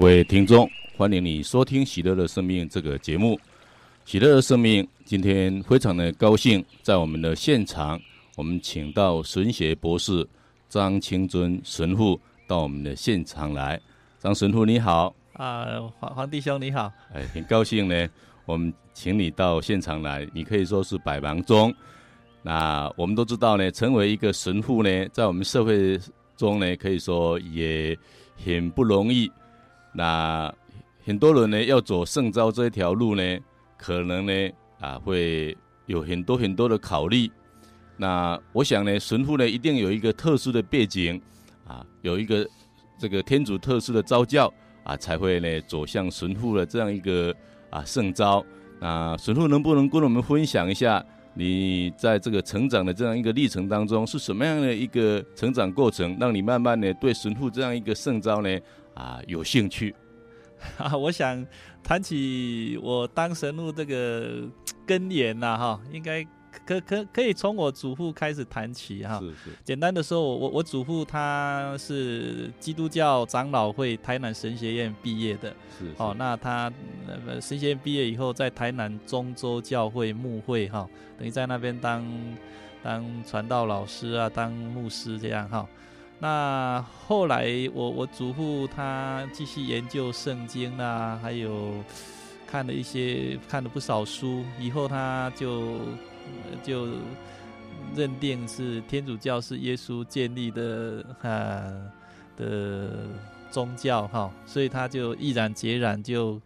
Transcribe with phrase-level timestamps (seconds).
[0.00, 3.36] 各位听众，欢迎你收听《喜乐的生命》这个节目。
[4.04, 8.00] 喜乐的生命今天非常的高兴，在我们的现场，
[8.36, 10.24] 我们请到神学博士
[10.68, 13.80] 张清尊神父到我们的现场来。
[14.20, 15.66] 张神父你好，啊，
[15.98, 18.08] 黄黄弟兄你好，哎，很高兴呢，
[18.46, 21.74] 我们请你到现场来，你可以说是百忙中。
[22.40, 25.98] 那我们都知道呢，成为一个神父呢，在我们社会
[26.36, 27.98] 中呢，可以说也
[28.44, 29.28] 很不容易。
[29.98, 30.54] 那
[31.04, 33.38] 很多人呢，要走圣召这一条路呢，
[33.76, 34.32] 可能呢
[34.78, 37.28] 啊会有很多很多的考虑。
[37.96, 41.20] 那我想呢，神父呢一定有一个特殊的背景
[41.66, 42.48] 啊，有一个
[42.96, 44.52] 这个天主特殊的召教
[44.84, 47.34] 啊，才会呢走向神父的这样一个
[47.68, 48.44] 啊圣召。
[48.78, 51.04] 那神父能不能跟我们分享一下，
[51.34, 58.60] 你在这个成长的这样一个历程当中，是什么样的一个成长过程，让你慢慢的对神父这样一个圣召呢？
[58.98, 59.94] 啊，有兴趣
[60.76, 60.94] 啊！
[60.98, 61.46] 我想
[61.84, 64.42] 谈起我当神父这个
[64.84, 66.26] 根源呐，哈，应该
[66.66, 69.20] 可可可以从我祖父开始谈起哈。
[69.20, 69.50] 是是。
[69.62, 75.54] 简单的说，我我祖父他是基督教长老会台南神学院毕业的。
[75.78, 75.94] 是，是。
[75.98, 76.72] 哦，那他
[77.40, 82.04] 神学院毕业以后，在台南中州教会牧会哈，等于在那边当
[82.82, 85.64] 当传道老师啊，当牧师这样哈。
[86.20, 91.72] 那后来我，我祖父他继续研究圣经啊，还有
[92.44, 95.78] 看了一些看了不少书，以后他就
[96.62, 96.88] 就
[97.94, 101.62] 认定是天主教是耶稣建立的啊
[102.36, 102.90] 的
[103.50, 106.40] 宗教哈，所以他就毅然决然就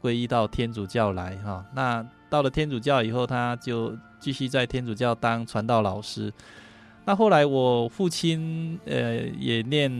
[0.00, 1.62] 皈依到天主教来哈。
[1.74, 6.32] 那到了天主教以后，他就继续在天主教当传道老师。
[7.08, 9.90] 那后来我父亲呃也念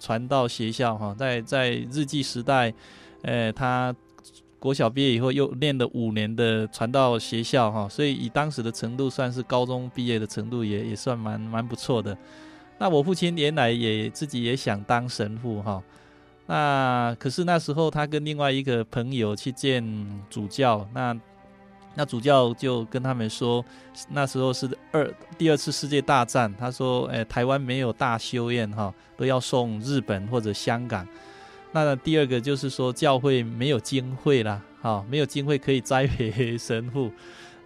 [0.00, 2.74] 传道学校哈，在在日记时代，
[3.22, 3.94] 呃他
[4.58, 12.18] 国小毕业以后又念了五年的传道学校哈，所以以当时的程度算是高中毕业的程度也也算蛮蛮不错的。
[12.76, 15.80] 那我父亲原来也自己也想当神父哈，
[16.46, 19.84] 那可是那时候他跟另外一个朋友去见
[20.28, 21.16] 主教那。
[21.94, 23.62] 那主教就跟他们说，
[24.08, 26.50] 那时候是二第二次世界大战。
[26.58, 31.06] 他说：“诶，台湾没有大修院哈，都要送日本或者香港。
[31.72, 37.12] 那第二个就是说，教会没有经费啦，哈，没有经费可以栽培神父。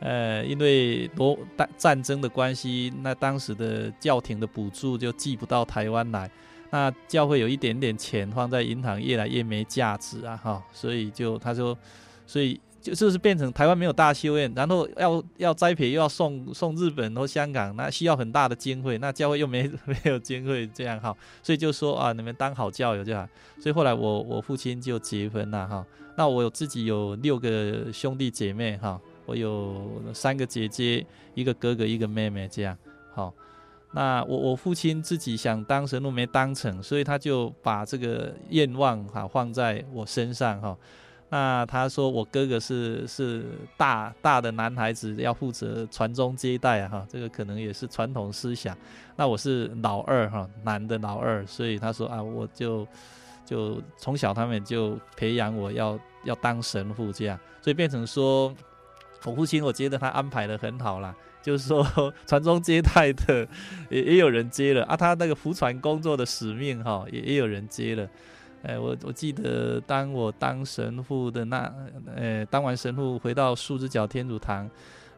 [0.01, 6.29] 呃，因为罗战战争的关系，那当时的教廷的补助就寄不到台湾来。
[6.71, 11.79] 那教会有一点点钱放在银行，越来越没价值啊，哈，所以就他说，
[12.27, 23.27] 所以。”就就是变成台湾没有大修院，然后要要栽培又要送送日本或香港，那需要很大的经费，那教会又没 没有经费这样哈，所以就说啊，你们当好教友就好。
[23.61, 25.85] 所以后来我我父亲就结婚了哈，
[26.17, 31.05] 那我自己有六个兄弟姐妹哈，我有三个姐姐，
[31.35, 32.79] 一个哥哥，一个妹妹这样
[33.13, 33.35] 好。
[33.93, 40.77] 那我我父亲自己想当神父没当成，所以他就把这个愿望哈放在我身上哈。
[41.37, 43.45] 那他说我哥哥是是
[43.77, 48.75] 大大的男孩子，要负责传宗接代啊，哈，这个可能也是传统思想。
[49.17, 52.89] 那我是老二哈，男的老二，所以他说啊，我就
[53.45, 58.55] 就从小他们就培养我要要当神父这样，所以变成说
[59.27, 61.87] 我父亲我觉得他安排得很好啦，就是说
[62.27, 63.47] 传宗接代的
[63.91, 68.09] 也也有人接了啊，他那个福传工作的使命哈也也有人接了。
[68.63, 71.73] 哎，我我记得当我当神父的那，
[72.15, 74.69] 呃，当完神父回到树之角天主堂，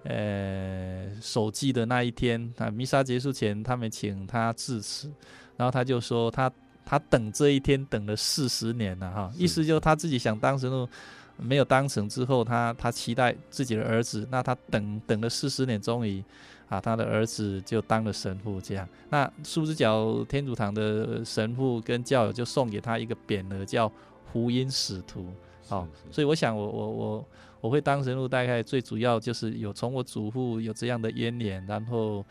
[0.05, 5.11] 呃，守祭的那一天，啊，弥撒结束前，他们请他致辞，
[5.57, 6.53] 然后他就说他
[6.85, 10.89] 他等这一天等了四十年了哈，意思就是他自己想当神父，
[11.37, 16.23] 没有当成之后，他他期待自己的儿子，那他等等了四十年，终于。
[16.69, 18.87] 啊，他的儿子就当了神父，这样。
[19.09, 23.91] 那树之角天主堂的神父跟教友就送给他一个匾额，叫
[24.31, 25.33] “福音使徒”。
[25.67, 27.29] 好，所以我想我，我我我
[27.63, 32.23] 我会当神父，大概最主要就是有从我祖父有这样的渊源，然后，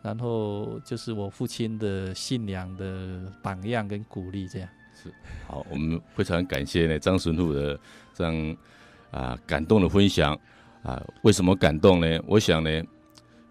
[0.00, 4.68] 然后就是我父亲的信仰的榜样跟鼓励，这样。
[4.94, 5.12] 是，
[5.48, 7.78] 好，我们非常感谢呢张神父的
[8.14, 8.56] 这样
[9.10, 10.38] 啊感动的分享
[10.84, 11.04] 啊。
[11.22, 12.20] 为什么感动呢？
[12.28, 12.70] 我想呢。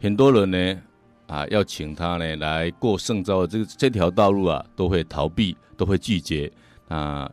[0.01, 0.81] 很多人呢，
[1.27, 6.51] 啊，要请他呢来过圣召这个这条道路啊，都会逃避，都会拒绝。
[6.87, 7.31] 啊，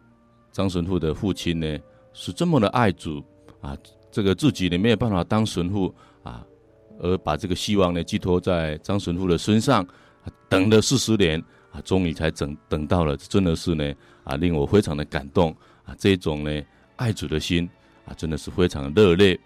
[0.53, 1.79] 张神父的父亲呢
[2.13, 3.25] 是这么的爱主
[3.63, 3.75] 啊，
[4.11, 5.93] 这个自己呢没有办法当神父
[6.23, 6.45] 啊，
[7.01, 9.87] 而把这个希望呢寄托在张神父的身上，
[10.49, 11.43] 等了四十年
[11.73, 13.95] 啊，终于才等等到了，真的是呢
[14.25, 16.63] 啊，令我非常的感动啊，这种呢
[16.97, 17.67] 爱主的心
[18.05, 19.41] 啊，真的是非常的热烈。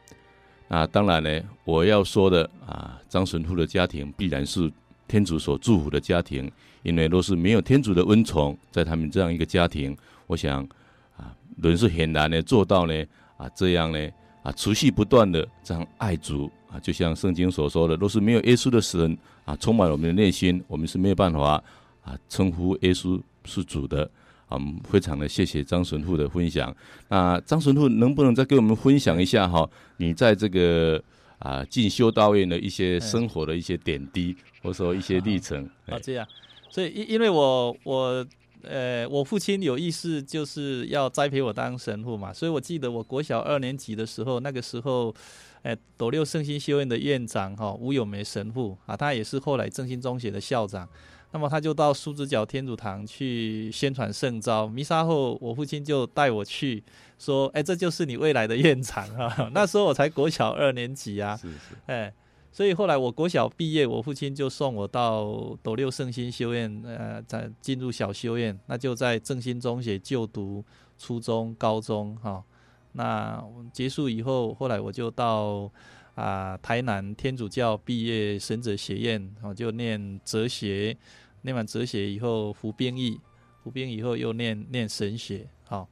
[0.73, 4.73] 那当然呢，我要说的啊，张神父的家庭必然是
[5.07, 6.51] 天主所祝福的家庭，
[6.83, 9.95] 因为若是没有天主的恩宠，在他们这样一个家庭，
[10.27, 10.67] 我想
[11.15, 13.05] 啊，人是很难的做到呢
[13.37, 14.09] 啊，这样呢
[14.43, 19.15] 啊，持续不断的这样爱主啊，就像圣经所说的，若是没有耶稣的神
[19.45, 21.63] 啊，充满我们的内心，我们是没有办法
[22.03, 24.11] 啊称呼耶稣是主的。
[24.55, 26.75] 嗯，非常的谢谢张神父的分享。
[27.09, 29.69] 那张神父能不能再给我们分享一下哈？
[29.97, 31.03] 你在这个
[31.39, 35.65] 啊进修道院的一些生活的一些点滴，或者说一些历程？
[35.87, 36.27] 啊，这样。
[36.71, 38.27] 所以因因为我我
[38.63, 45.15] 呃我父亲有意识就是要栽培我当神父嘛，所以我记得我国小二年级的时候，那个时候，
[45.63, 50.89] 哎，斗六圣心修院的院长哈吴有梅神父啊，他也是后来正兴中学的校长。
[51.34, 56.84] 那么他就到树子角天主堂去宣传圣招，弥撒后，我父亲就带我去，
[57.19, 59.49] 说：“哎，这就是你未来的院长啊！
[59.55, 61.56] ”那时候我才国小二年级啊，是是，
[61.87, 62.12] 哎，
[62.52, 70.62] 所以后来我国小毕业，我父亲就送我到斗六圣心修院，呃，在进入小修院，那就在正心中学就读
[70.99, 72.44] 初中、高中哈。
[72.93, 73.43] 那
[73.73, 75.73] 结束以后，后来我就到
[76.14, 80.94] 啊台南天主教毕业神哲学院，我就念哲学。
[81.43, 83.21] 念完哲学以后服兵役，
[83.62, 85.89] 服兵役以后又念念神学，好，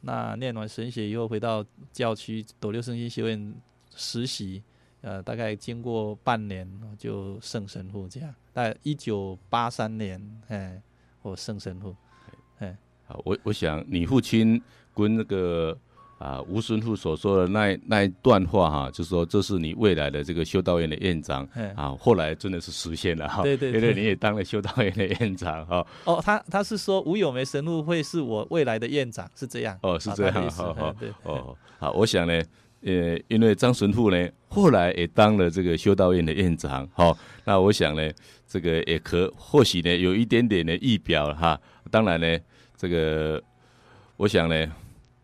[0.00, 3.54] 那念完神学以后回到教区斗六圣心修院
[3.94, 4.62] 实习，
[5.00, 6.66] 呃，大概经过半年
[6.96, 10.80] 就圣神父这样，大概一九八三年，哎，
[11.22, 11.94] 我圣神父，
[12.58, 14.62] 哎，好，我我想你父亲
[14.94, 15.76] 跟那个。
[16.22, 25.84] 啊，吴神父所说的那那一段话哈、啊，就是说这是你未来的这个修道院的院长啊，后来真的是实现了哈，对对，对，因为你也当了修道院的院长哈。
[26.04, 29.76] 哦，他他是说吴有梅神父会是我未来的院长，是这样。
[29.82, 32.40] 哦，是这样，好好哦，好，我想呢，
[32.82, 38.12] 呃，因为张神父呢后来也当了这个修道院的院长，好，那我想呢，
[38.46, 41.60] 这个也可或许呢有一点点的预表哈，
[41.90, 42.38] 当然呢，
[42.76, 43.42] 这个
[44.16, 44.72] 我想呢。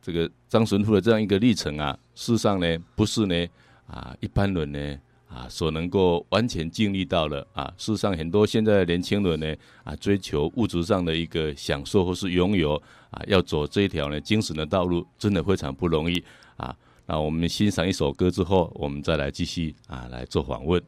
[0.08, 3.46] 这个张神父的这样一个历程啊，事实上呢，不是呢
[3.86, 7.70] 啊一般人呢啊所能够完全经历到的啊。
[7.76, 12.74] 事实上，很多现在的年轻人呢啊，追求物质上的一个享受或是拥有
[13.10, 16.24] 啊，要走这一条呢精神的道路，真的非常不容易
[16.56, 16.74] 啊。
[17.04, 20.82] 那我们欣赏一首歌之后，我们再来继续啊来做访问。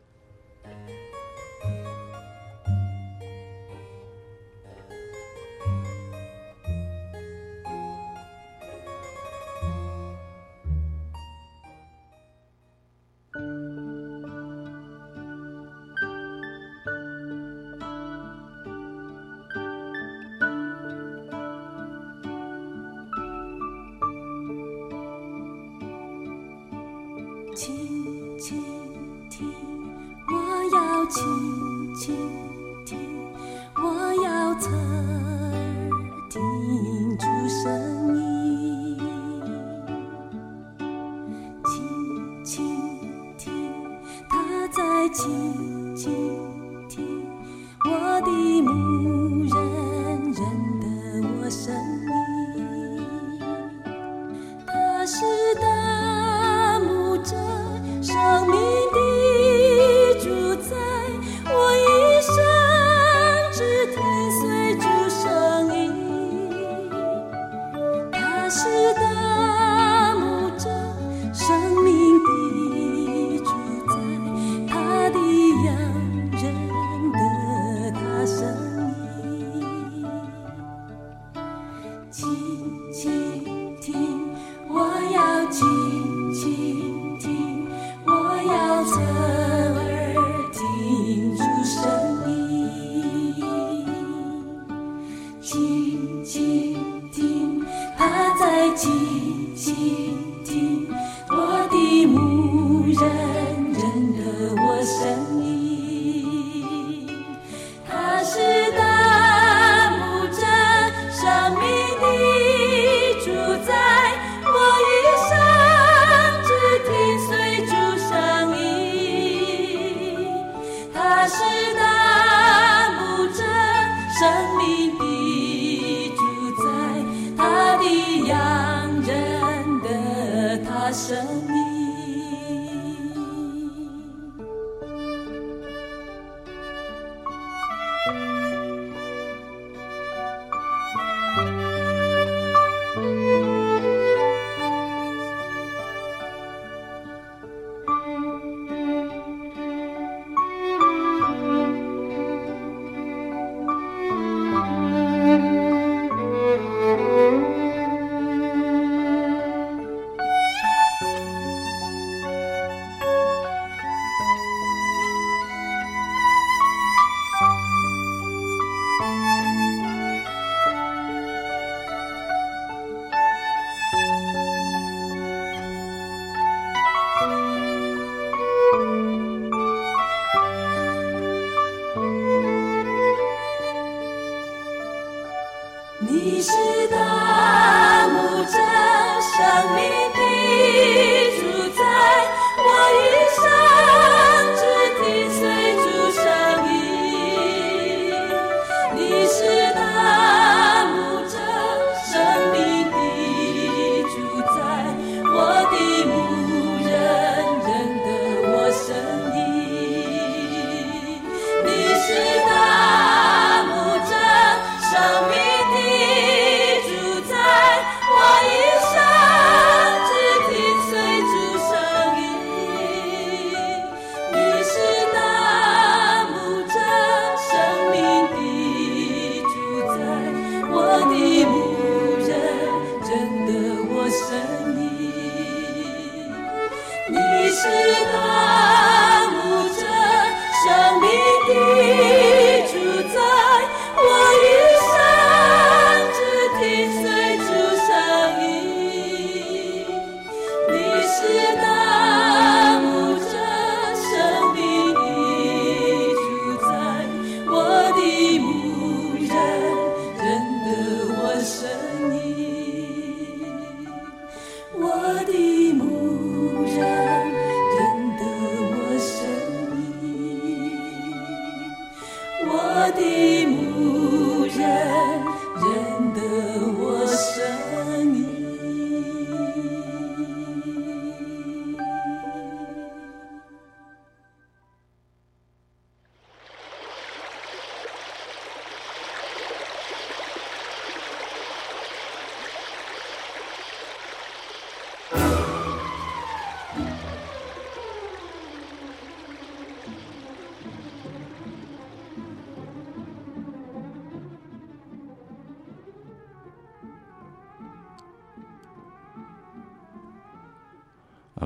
[190.81, 191.09] me.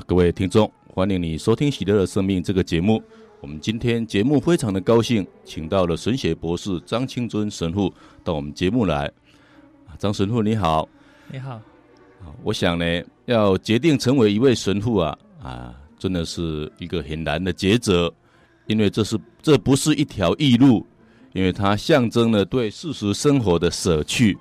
[0.07, 3.01] 各位听众，欢迎你收听《喜乐的生命》这个节目。
[3.41, 7.91] 我们今天节目非常的高兴，请到了神学博士张清尊神父
[8.23, 9.11] 到我们节目来。
[9.97, 10.87] 张神父你好，
[11.31, 11.59] 你好。
[12.43, 18.13] 我想呢，要决定成为一位神父啊啊，真的是一个很难的抉择，
[18.67, 20.85] 因为这是这不是一条易路，
[21.33, 24.37] 因为它象征了对世俗生活的舍去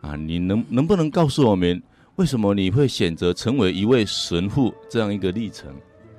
[0.00, 0.16] 啊。
[0.16, 1.80] 你能能不能告诉我们？
[2.18, 5.72] 为什么你会选择成为一位神父这样一个历程？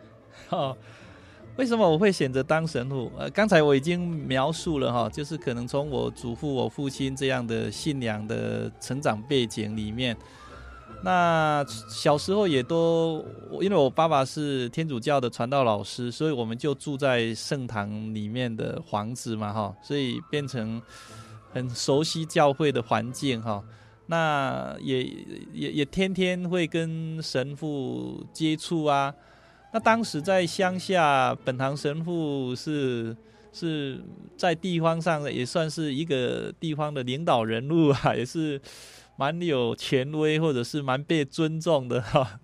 [0.49, 0.75] 哦，
[1.57, 3.11] 为什么我会选择当神父？
[3.17, 10.15] 呃，刚才我已经描述了哈，就是可能从我祖父、我父亲这样的信仰的成长背景里面，
[11.03, 13.21] 那小时候也都，
[13.59, 20.81] 因为我爸爸是天主教的传道老师，所以我们就住在圣堂里面的房子嘛哈，所以变成
[21.51, 23.61] 很熟悉教会的环境哈。
[24.11, 25.03] 那也
[25.53, 29.13] 也也天天会跟神父接触啊。
[29.71, 33.15] 那当时在乡下，本堂神父是
[33.53, 34.01] 是
[34.35, 38.59] 在地方上也算是一个地方的领导人物啊， 也是
[39.15, 42.39] 蛮有权威或者是蛮被尊重的 哈。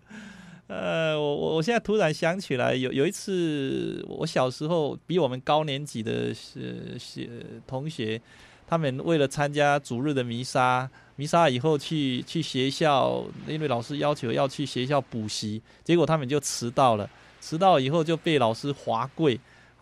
[0.67, 7.27] 呃，我我我现在突然想起来，有有一次我小时候比我们高年级的是是
[7.65, 8.22] 同学，
[8.67, 10.88] 他们为了参加主日的弥撒。
[11.17, 17.10] 弥撒以后去去学校，因为老师要求要去学校补习，结果他们就迟到了。
[17.39, 19.39] 迟到以后就被老师罚跪。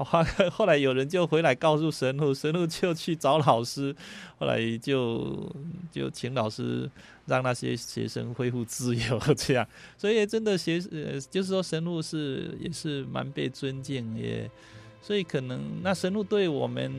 [0.51, 3.95] 后来有人就回来告诉神父，神父就去找老师，
[4.37, 5.51] 后来就
[5.91, 6.89] 就请老师
[7.25, 9.65] 让那些学生恢复自由， 这样。
[9.97, 14.49] 所以真的学呃，就是说神父是也是蛮被尊敬，也
[15.01, 16.93] 所以可能那神父对我们。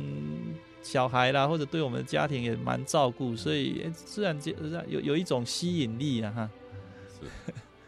[0.84, 4.52] 小孩啦，或者对我们的家庭也蛮照顾，所以自然就
[4.86, 6.50] 有有一种吸引力啊哈。
[7.08, 7.26] 是，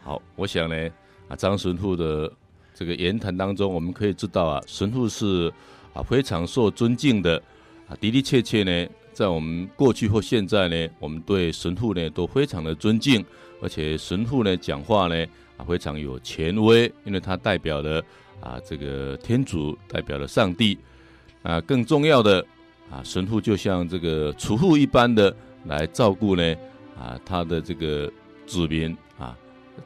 [0.01, 0.89] 好，我想呢，
[1.29, 2.29] 啊张神父的
[2.73, 5.53] 这个言谈当中，我们可以知道啊，神父是
[5.93, 7.41] 啊非常受尊敬的
[7.87, 13.23] 啊的的确确呢，在我们过去或现在呢，我们对神父呢都非常的尊敬，
[13.61, 15.25] 而且神父呢讲话呢
[15.55, 18.03] 啊非常有权威，因为他代表了
[18.41, 20.75] 啊这个天主，代表了上帝
[21.43, 22.43] 啊，更重要的。
[22.89, 26.55] 啊，神父就像这个厨父一般的来照顾呢，
[26.97, 28.09] 啊，他的这个
[28.45, 29.37] 子民啊，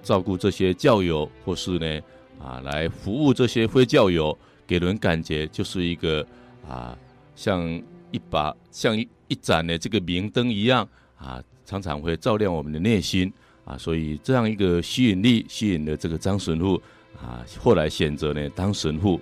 [0.04, 2.00] 照顾这些教友，或是呢，
[2.40, 6.24] 啊，来服务这些非教友，给人感觉就是一个
[6.70, 6.96] 啊，
[7.36, 7.68] 像
[8.12, 13.34] 一把像一一盏的这个明灯一样啊，常常会照亮我们的内心
[13.66, 16.80] 啊，所以这样一个吸引力吸引了这个张神父
[17.20, 19.20] 啊，后来选择呢当神父，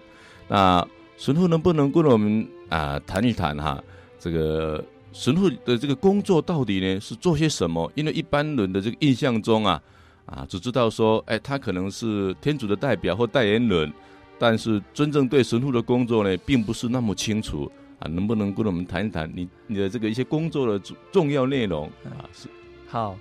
[0.50, 2.46] 那神父能不能跟我们？
[2.70, 3.84] 啊，谈一谈哈，
[4.20, 7.92] 这个神父的这个工作到底呢是做些什么？
[7.96, 9.82] 因为一般人的这个印象中啊，
[10.26, 13.92] 啊，只知道说，哎，他可能是天主的代表或代言人，
[14.38, 18.08] 但是真正对神父的工作呢，并不是那么清楚啊。
[18.08, 20.80] 能不能跟我们谈一谈你你的这个一些工作的
[21.12, 22.24] 重要内容啊？
[22.34, 22.48] 是
[22.88, 23.18] 好。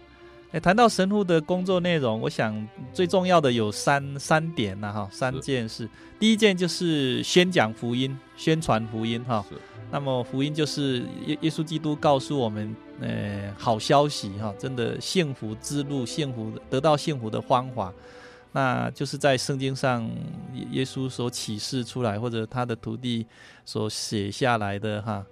[0.50, 5.86] 哎，谈到神父的工作内容，我想最重要的有三三点呐，哈，三件事。
[6.18, 9.44] 第一件就是宣讲福音、宣传福音，哈。
[9.90, 17.92] 那么福音就是耶耶稣基督告诉我们，呃，好消息，哈，真的幸福之路、幸福得到幸福的方法，
[18.52, 20.10] 那就是在圣经上
[20.70, 23.26] 耶稣所启示出来，或者他的徒弟
[23.66, 25.22] 所写下来的，哈。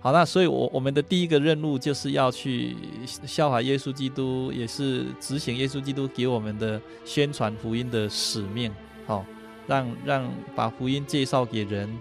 [0.00, 8.72] 好，那所以，我我们的第一个任务就是要去效法耶稣基督，也是执行耶稣基督给我们的宣传福音的使命。
[9.06, 9.26] 好，
[9.66, 11.92] 让让把福音介绍给人，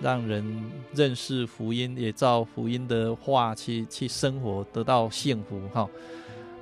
[0.00, 0.44] 让人
[0.94, 5.60] 认识福音，也照福音的话去去生活，得到幸福。
[5.72, 5.88] 好，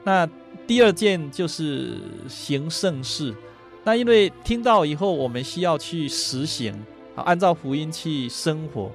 [0.05, 0.29] 那
[0.67, 1.97] 第二件就是
[2.29, 3.35] 行圣事。
[3.83, 6.75] 那因为听到以后，我们需要去实行，
[7.15, 8.93] 好按照福音去生活。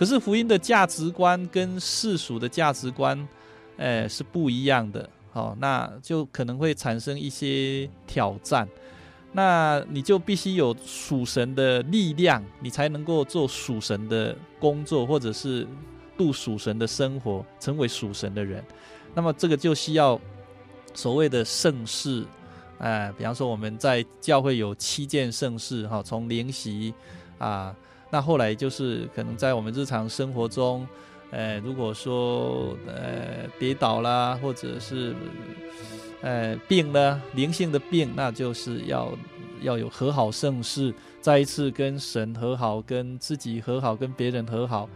[0.00, 3.28] 可是福音的价值观跟世俗的价值观，
[3.76, 5.06] 诶，是不一样的。
[5.30, 8.66] 好，那就可能会产生一些挑战。
[9.30, 15.68] 那你就必须有属神的力量，你才能够做属神的工作，或者是
[16.16, 18.64] 度属神的生活，成为属神的人。
[19.14, 20.18] 那么这个就需要
[20.94, 22.24] 所谓的圣事，
[22.78, 26.94] 哎、比方说我们在教会有七件圣事，哈，从灵洗
[27.36, 27.76] 啊，
[28.10, 30.86] 那后来就是可能在我们日常生活中，
[31.30, 35.14] 呃，如果说呃跌倒啦，或者是
[36.20, 39.12] 呃病了，灵性的病，那就是要
[39.62, 44.88] 要有和好圣事，再一次跟神和好，跟自己和好，跟别人和好。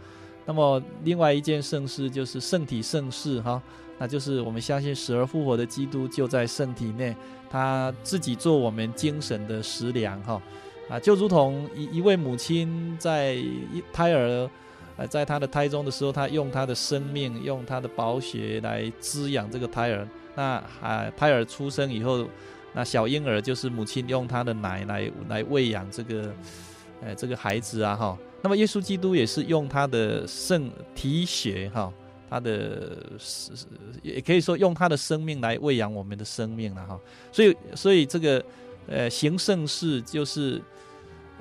[0.45, 3.61] 那么另外一件圣事就是圣体圣事，哈。
[3.97, 7.15] 那就是我们相信死而复活的基督就在圣体内，
[7.49, 10.41] 他自己做我们精神的食粮哈
[10.89, 14.49] 啊，就如同一一位母亲在一胎儿
[14.97, 20.07] 呃在她的胎中的时候，她用她的生命，用她的宝血来滋养这个胎儿。
[20.35, 22.27] 那啊胎儿出生以后，
[22.73, 26.33] 那小婴儿就是母亲用她的奶来来喂养这个
[27.01, 28.17] 呃这个孩子啊哈。
[28.41, 31.91] 那么耶稣基督也是用他的圣体血哈。
[32.27, 33.51] 他的是
[34.01, 36.99] 也可以说用他的生命来喂养我们的生命了哈，
[37.31, 38.43] 所以所以这个
[38.87, 40.59] 呃行圣事就是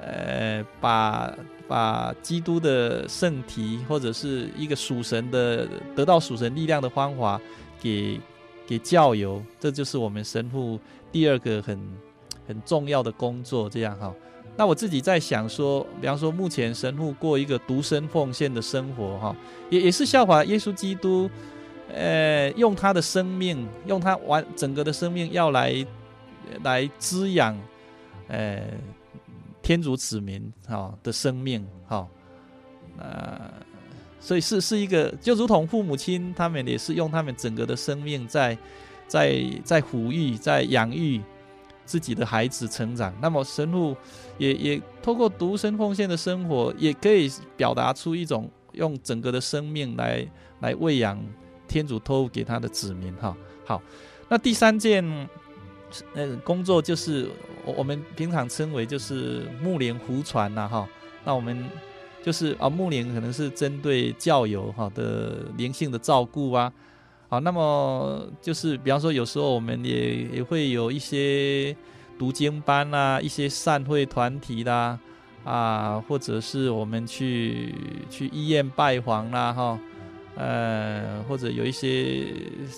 [0.00, 1.32] 呃把
[1.66, 7.40] 把基督的圣体或者是一个属神的得到属神力量的方法
[7.80, 8.20] 给
[8.66, 10.78] 给教友，这就是我们神父
[11.10, 11.78] 第二个很
[12.46, 14.14] 很重要的工作，这样哈。
[14.56, 19.36] 那我自己在想说，比方说目前神父过一个独身奉献的生活，哈，
[19.68, 21.28] 也也是效法耶稣基督，
[21.92, 25.84] 呃，用他的生命，用他完整个的生命要来
[26.62, 27.58] 来滋养，
[28.28, 28.62] 呃，
[29.64, 32.06] 天主子民哈的生命，哈，
[32.98, 33.50] 呃，
[34.20, 38.56] 所以是是一个，就如同父母亲他们也是用他们整个的生命在
[39.08, 41.20] 在在抚育，在养育。
[41.86, 43.94] 自己的孩子成长，那么神父
[44.38, 50.26] 也也透过独身奉献的生活，也可以表达出一种用整个的生命来
[50.60, 51.22] 来喂养
[51.68, 53.36] 天主托付给他的子民哈。
[53.66, 53.82] 好，
[54.30, 55.04] 那第三件
[56.14, 57.28] 呃工作就是
[57.64, 60.88] 我我们平常称为就是牧灵福传呐哈。
[61.24, 61.68] 那我们
[62.22, 66.72] 就是啊牧灵可能是针对教友哈的灵性的照顾啊。
[67.28, 71.74] 好，那么就是比方说，有时候我们也也会有一些
[72.18, 74.98] 读经班啊，一些善会团体啦，
[75.42, 77.74] 啊，或者是我们去
[78.08, 79.80] 去医院拜访啦，哈，
[80.36, 82.26] 呃，或者有一些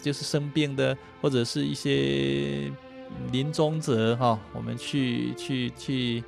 [0.00, 2.72] 就是生病的，或者是一些
[3.32, 6.22] 临终者哈，我们去去去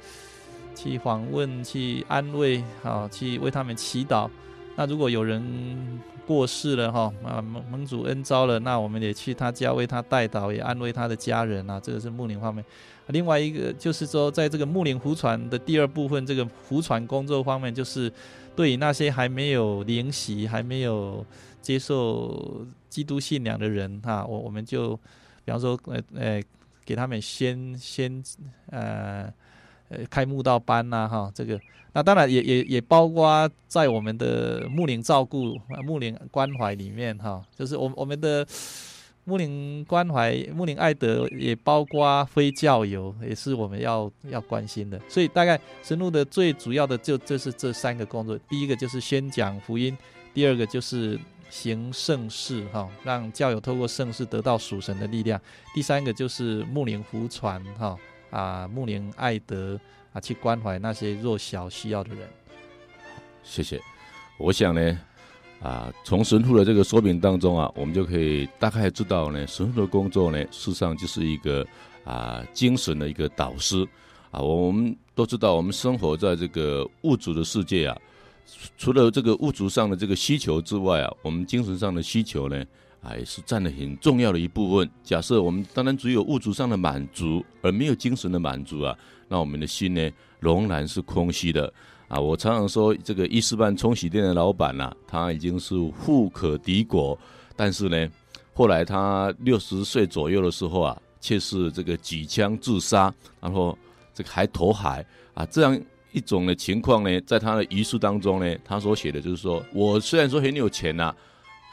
[0.75, 4.29] 去访问，去安慰，好，去为他们祈祷。
[4.77, 11.81] 那如果有人过世了哈啊蒙蒙主恩召了，那我们也去他家为他代祷，也安慰他的家人啊。
[11.81, 12.65] 这个是牧灵方面。
[13.09, 18.13] 另外一个就是说，在这个牧灵福传的第二部分，这个福传工作方面，就是
[18.55, 21.25] 对于那些还没有灵洗、还没有
[21.61, 24.95] 接受基督信仰的人哈，我我们就
[25.45, 26.43] 比方说呃呃
[26.89, 28.25] 给他们先先
[28.71, 29.31] 呃。
[29.91, 31.59] 呃，开慕道班呐、哈，这个，
[31.95, 38.47] 那当然也也也包括在我们的牧灵照顾、牧灵关怀里面，哈，就是我我们的
[39.25, 45.01] 牧灵关怀、牧灵爱德也包括非教友，也是我们要要关心的。
[45.09, 49.97] 所以大概神父的最主要的就就是这三个工作，第一个就是宣讲福音，
[50.35, 51.19] 第二个就是
[51.51, 55.41] 行圣事，哈，让教友透过圣事得到属神的力量，
[55.75, 57.97] 第三个就是牧灵福传，哈。
[58.31, 59.81] 啊，牧灵爱德
[60.13, 62.29] 啊，去关怀那些弱小需要的人。
[63.43, 63.81] 谢谢。
[64.39, 65.01] 我想呢，
[65.63, 71.67] 啊，从神父的这个说明当中啊，我们就可以大概知道呢，神父的工作呢，事实上就是一个
[72.05, 73.89] 啊，精神的一个导师
[74.31, 74.43] 啊。
[74.43, 77.97] 我们都知道，我们生活在这个物质的世界啊，
[78.77, 82.65] 除了这个物质上的这个需求之外啊，我们精神上的需求呢。
[83.01, 84.91] 还是占了很重要的一部分。
[85.05, 88.95] 假设我们当然只有物质上的满足，而没有精神的满足啊，
[89.29, 91.73] 那我们的心呢，仍然是空虚的
[92.09, 92.19] 啊。
[92.19, 97.17] 我常常说，这个伊斯曼冲洗店的老板呐、啊，他已经是富可敌国，
[97.55, 98.11] 但是呢，
[98.53, 103.79] 后来他六十岁左右的时候啊，却是这个举枪自杀，然后
[104.13, 105.81] 这个还投海啊，这样
[106.13, 111.15] 一种的情况呢，在他的遗书当中呢，他所写的就是说，我虽然说很有钱呐、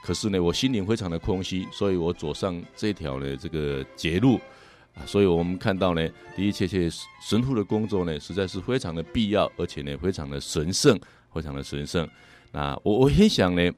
[0.03, 4.39] 可是呢，我心灵非常的空虚，所以我走上这条呢这个捷路
[4.93, 6.01] 啊，所以我们看到呢，
[6.35, 6.89] 的的确确
[7.21, 10.99] 神父的工作呢，实在是非常的必要，而且呢，非常的神圣，
[11.33, 12.07] 非常的神圣。
[12.51, 13.71] 那我我很想呢，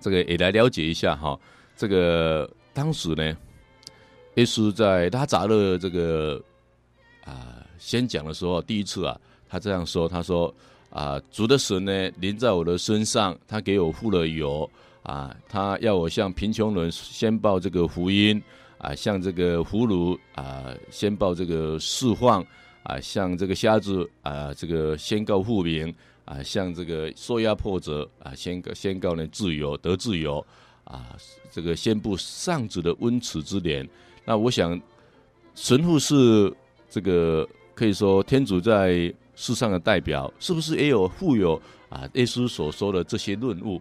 [0.00, 1.38] 这个也来了解一下哈，
[1.76, 3.36] 这个当时呢，
[4.36, 6.42] 耶稣在拉扎勒这个
[7.24, 9.20] 啊宣讲的时候，第一次啊，
[9.54, 10.52] 他这样说：“他说
[10.90, 14.68] 啊，主的神呢临在我的身上，他给我付了油
[15.04, 18.42] 啊，他要我向贫穷人宣报这个福音
[18.78, 22.44] 啊，向这个俘虏啊宣报这个释放
[22.82, 30.44] 啊，向这个瞎子啊这个宣告复明啊，向这个受压迫者啊宣告宣告呢自由得自由
[30.82, 31.14] 啊，
[31.52, 33.88] 这个宣布上主的恩慈之年。
[34.24, 34.80] 那我想
[35.54, 36.52] 神父是
[36.90, 42.08] 这个可以说天主在。”世上的代表是不是也有富有啊？
[42.14, 43.80] 耶稣所说的这些论物，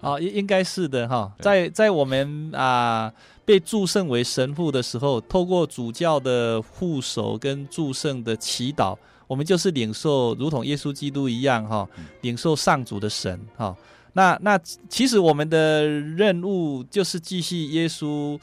[0.00, 1.32] 啊，应应该是的哈。
[1.40, 3.12] 在在我们啊
[3.44, 11.88] 被祝圣为神父的时候，透过主教的护守跟祝圣的祈祷，我们就是领受，如同耶稣基督一样哈，
[12.22, 13.76] 领受上主的神哈。
[14.12, 14.58] 那那
[14.88, 18.38] 其实我们的任务就是继续耶稣。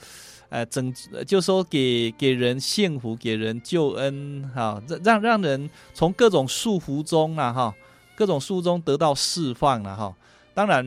[0.50, 0.94] 呃，整
[1.28, 7.76] 就说给给人幸福，给人救恩，哈，让让人从各种束缚中啊，哈，
[8.16, 10.16] 各种束缚中得到释放了，哈。
[10.54, 10.86] 当然，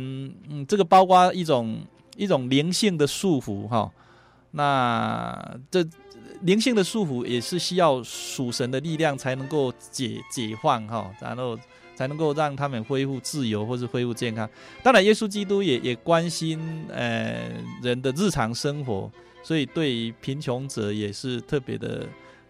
[0.49, 1.79] 嗯，这个包括一种
[2.17, 3.91] 一种灵性的束缚，哈。
[4.53, 5.87] 那这
[6.41, 11.59] 灵性的束缚也是需要属神的力量才能够解解放，哈，然后
[11.95, 14.49] 才能够让他们恢复自由或是恢复健康。
[14.83, 16.59] 当然，耶稣基督也也关心
[16.91, 19.11] 呃人的日常生活。
[19.43, 22.07] 所以，对于贫穷者也是特别的、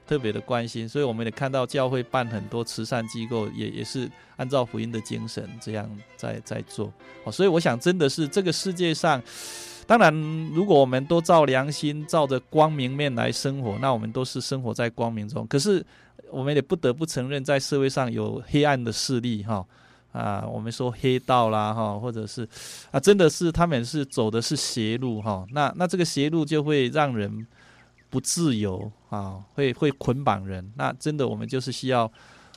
[0.07, 0.89] 特别的关心。
[0.89, 6.93] 所以，我们也看到教会办很多慈善机构，也也是按照福音的精神这样在在做。
[7.31, 9.23] 所以我想，真的是这个世界上，
[9.87, 10.13] 当然，
[10.53, 15.47] 如果我们都照良心、照着光明面来生活，那我们都是生活在光明中。
[15.47, 15.85] 可是，
[16.31, 19.65] 我们也不得不承认，在社会上有黑暗的势力，哈。
[20.13, 22.47] 啊，我们说黑道啦，哈，或者是
[22.91, 25.47] 啊，真的是他们是走的是邪路，哈。
[25.53, 27.47] 那那这个邪路就会让人
[28.09, 30.69] 不自由啊，会会捆绑人。
[30.77, 32.11] 那真的，我们就是需要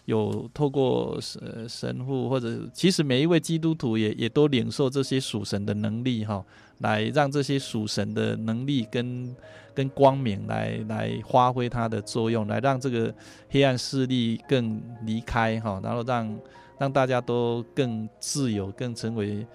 [0.06, 6.44] 有透过神神父，或者其实每一位基督徒也也都领受这些属神的能力，哈，
[6.80, 9.36] 来让这些属神的能力跟
[9.76, 13.14] 跟光明来来发挥它的作用，来让这个
[13.50, 16.36] 黑暗势力更离开，哈，然后让。
[16.78, 19.46] 让大家都更自由，更成为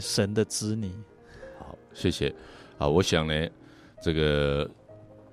[0.00, 0.90] 神的子女。
[1.58, 2.34] 好，谢谢。
[2.78, 3.48] 啊，我想呢，
[4.02, 4.68] 这个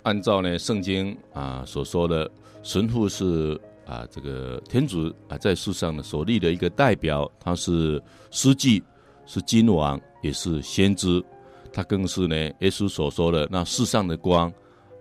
[0.03, 2.29] 按照呢圣经啊所说的，
[2.63, 8.83] 神父是啊这个天主啊在世上的所立的一个代表，他是司祭，
[9.25, 11.23] 是君王，也是先知，
[11.71, 14.51] 他更是呢耶稣所说的那世上的光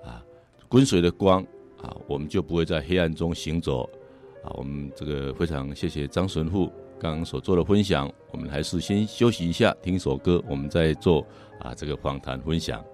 [0.04, 0.22] 啊，
[0.68, 1.42] 跟随的光
[1.83, 3.88] 啊，我们就不会在黑暗中行走。
[4.42, 8.11] 啊，我们这个非常谢谢张神父刚刚所做的分享。
[8.33, 11.26] 我们还是先休息一下，听首歌，我们再做
[11.59, 12.85] 啊这个访谈分享。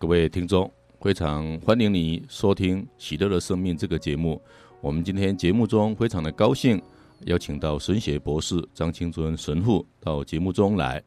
[0.00, 4.40] 各位听众，非常欢迎你收听《喜乐的生命》这个节目。
[4.80, 6.80] 我们今天节目中非常的高兴，
[7.26, 11.02] 邀请到神学博士张清尊神父到节目中来。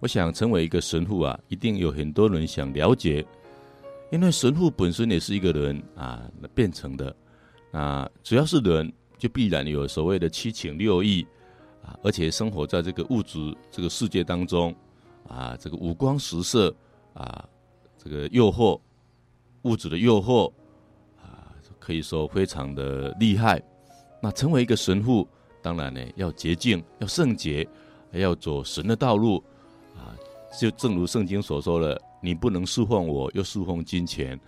[0.00, 3.24] 我想成为一个神父啊，一定有很多人想了解，
[4.12, 7.16] 因为神父本身也是一个人啊变成的。
[7.72, 11.22] 啊，只要是人，就必然有所谓的七情六欲
[11.82, 14.74] 啊，而且生活在这个物质这个世界当中
[15.26, 16.76] 啊，这个五光十色
[17.14, 17.42] 啊。
[17.98, 18.80] 这个诱惑，
[19.62, 20.50] 物质的诱惑
[21.20, 23.60] 啊，可以说非常的厉害。
[24.22, 25.26] 那成为一个神父，
[25.60, 27.68] 当然呢要洁净，要圣洁，
[28.12, 29.42] 要走神的道路
[29.96, 30.14] 啊。
[30.58, 34.38] 就正如圣经所说的，你不能侍奉我，又侍奉金钱，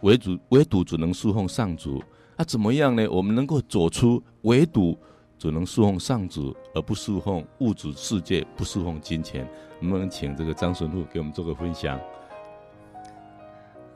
[0.00, 2.02] 唯独唯独只能侍奉上主。
[2.36, 3.06] 那怎么样呢？
[3.08, 4.98] 我们能够走出唯独
[5.38, 9.48] 只能侍奉上主，而不侍奉物质世界，不侍奉金钱？
[9.80, 12.00] 能不能请这个张神父给我们做个分享？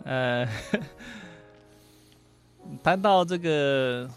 [0.05, 0.49] 呃，
[2.83, 4.11] 谈到这个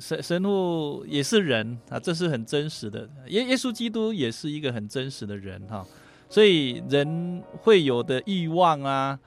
[0.00, 3.08] 神神父也是人啊，这是很真实的。
[3.28, 5.86] 耶耶稣基督也是一个很真实的人哈，
[6.28, 9.18] 所以人会有的欲望啊，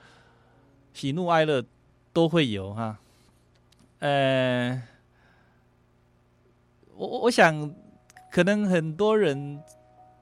[0.94, 1.64] 喜怒哀乐
[2.12, 2.98] 都会有哈。
[3.98, 4.82] 呃，
[6.94, 7.74] 我我想
[8.30, 9.60] 可能很多人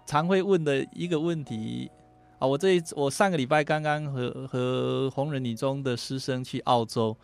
[0.07, 1.91] 常会问的一个问题。
[2.39, 7.17] 啊，我这一我上个礼拜刚刚和和红人女中的师生去澳洲，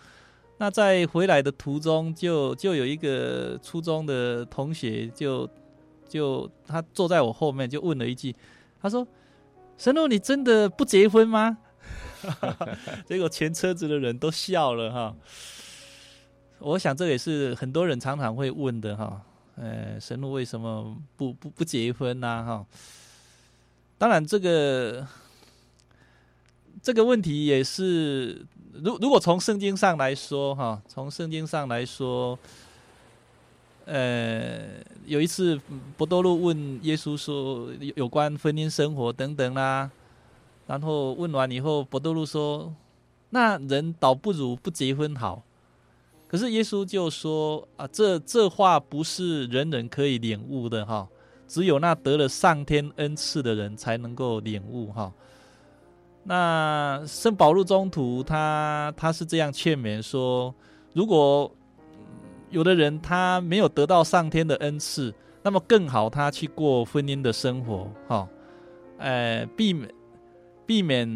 [0.59, 5.49] 那在回来的途中就就有一个初中的同学就
[6.09, 8.35] 就他坐在我后面就问了一句，
[8.83, 9.07] 他说
[9.79, 11.59] ：“神父，你真的不结婚吗？”
[13.07, 15.15] 结果全车子的人都笑了哈。
[16.59, 19.21] 我想这也是很多人常常会问的哈。
[19.57, 22.45] 呃，神父为什么不不不结婚呢？
[22.45, 22.67] 哈。
[24.05, 25.07] 当然，这个
[26.83, 32.39] 这个问题也是，如如果从圣经上来说，哈，从圣经上来说，
[33.87, 34.75] 呃，
[35.07, 35.59] 有一次
[35.97, 39.91] 伯多禄问耶稣说有关婚姻生活等等啦，
[40.67, 42.75] 然后问完以后，伯多禄说
[43.33, 45.43] ：“那人倒不如不结婚好。”
[46.29, 51.09] 可是耶稣就说：“啊，这这话不是人人可以领悟的，哈。”
[51.47, 55.13] 只有那得了上天恩赐的人才能够领悟哈。
[56.23, 60.55] 那圣保禄中途他他是这样劝勉说：
[60.95, 61.51] 如果
[62.51, 68.29] 有的人他没有得到上天的恩赐，那么更好他去过婚姻的生活，哈，
[68.99, 69.95] 呃，避免
[70.65, 71.07] 避免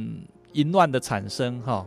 [0.53, 1.87] 淫乱的产生，哈。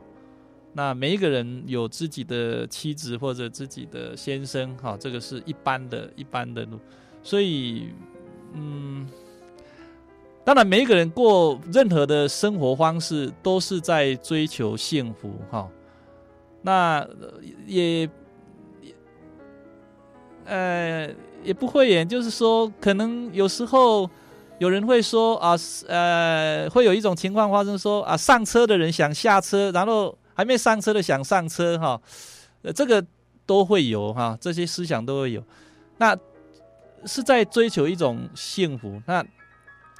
[0.73, 6.80] 那每一个人有自己的妻子或者自己的先生，哈，这个是一般的一般的路，
[7.21, 7.89] 所以，
[8.54, 9.08] 嗯，
[10.44, 15.68] 当然每一个人过任何的生活方式都是在追求幸福，哈，
[16.62, 17.08] 那
[17.66, 18.10] 也也，
[20.46, 21.10] 呃，
[21.44, 24.10] 也不会演，就是说，可能有时候
[24.60, 25.56] 有人会说啊，
[25.88, 30.18] 呃，会有一种情况发生说，说啊，上车的人想下车，然后。
[30.34, 32.02] 还没上车的想上车哈，
[32.62, 33.06] 呃，这个
[33.46, 35.44] 都会有哈，这些思想都会有，
[35.98, 36.18] 那
[37.06, 39.02] 是在追求一种幸福。
[39.06, 39.26] 那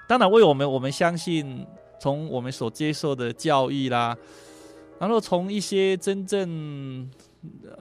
[0.08, 1.66] 当然为我们，我们相信
[2.00, 4.18] 从我们所接受的教育啦，
[5.00, 7.10] 然后从一些真正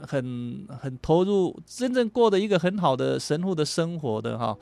[0.06, 4.56] 很很投入、真正过的一个很好的神父的生活的哈，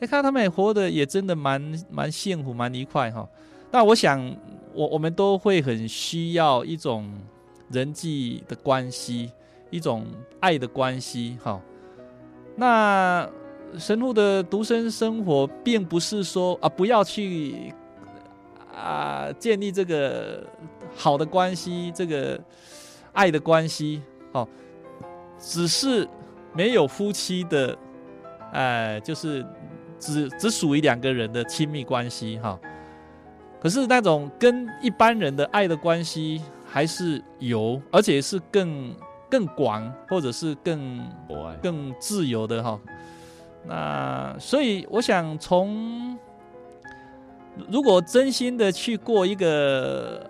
[0.00, 3.28] 你看他们也活得也真的蛮蛮幸福、蛮愉快哈。
[3.70, 4.36] 那我想。
[4.74, 7.12] 我我们都会很需要一种
[7.70, 9.32] 人际的关系，
[9.70, 10.06] 一种
[10.38, 11.60] 爱的关系，哈。
[12.54, 13.28] 那
[13.76, 17.74] 神父的独身生活，并不是说啊，不要去
[18.74, 20.46] 啊建立这个
[20.96, 22.40] 好的关系，这个
[23.12, 24.00] 爱的关系，
[24.32, 24.48] 哦，
[25.38, 26.08] 只是
[26.52, 27.76] 没有夫妻的，
[28.52, 29.44] 哎，就是
[29.98, 32.58] 只只属于两个人的亲密关系，哈。
[33.60, 38.94] 可是那种跟一般人的爱的关系还是有，而且是更
[39.28, 41.04] 更广，或者是更
[41.60, 42.80] 更自由的哈。
[43.68, 46.18] 那所以我想从，
[47.70, 50.28] 如果真心的去过一个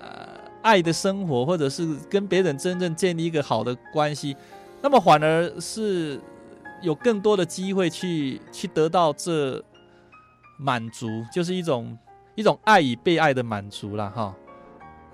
[0.00, 4.34] 呃爱的生活，或者是跟别人真正建立一个好的关系，
[4.80, 6.18] 那么反而是
[6.80, 9.62] 有更多的机会去去得到这
[10.56, 11.96] 满足，就是一种。
[12.34, 14.32] 一种爱与被爱的满足了哈，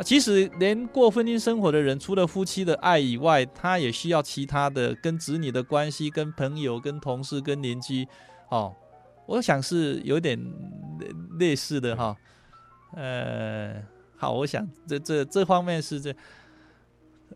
[0.03, 8.05] 其实连过婚姻生活的人，除了夫妻的爱以外，他也需要其他的跟子女的关系、跟朋友、跟同事、跟邻居，
[8.51, 8.75] 哦，
[9.27, 10.37] 我想是有点
[11.39, 12.17] 类似的哈。
[12.97, 13.75] 呃，
[14.17, 16.13] 好，我想这这这方面是这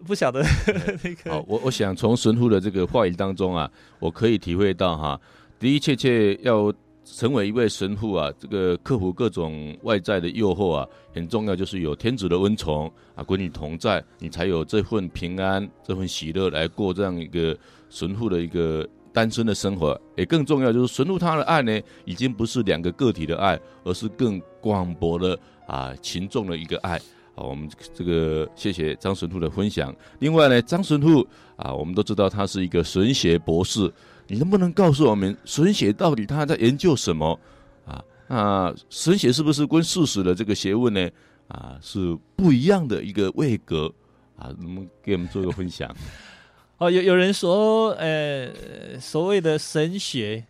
[0.05, 0.43] 不晓得
[1.05, 1.31] 那个。
[1.31, 5.21] 好，我我想从神父的这个话语当中啊，我可以体会到哈，
[5.61, 6.75] 的的确确要。
[7.17, 17.57] 成为一位神父啊，这个克服各种外在的诱惑啊，很重要，就是有天主的恩宠啊，跟你同在，你才有这份平安、这份喜乐来过这样一个
[17.89, 20.01] 神父的一个单身的生活。
[20.17, 27.01] 也更重要，就是神父他的爱呢，已经不是两个个体的爱，而是更广博的啊群众的一个爱。
[27.35, 29.95] 好，我们这个谢谢张神父的分享。
[30.19, 33.93] 另外呢，张神父啊，我们都知道他是一个神学博士。
[34.29, 37.41] 你能不能告诉我们神学到底他在研究什么
[37.87, 38.05] 啊？
[38.29, 41.11] 啊，神学是不是跟事实的这个学问呢？
[41.49, 43.91] 啊，是不一样的一个位格
[44.37, 44.53] 啊？
[44.59, 45.91] 能不能给我们做一个分享？
[46.77, 50.45] 哦，有有人说，呃，所谓的神学，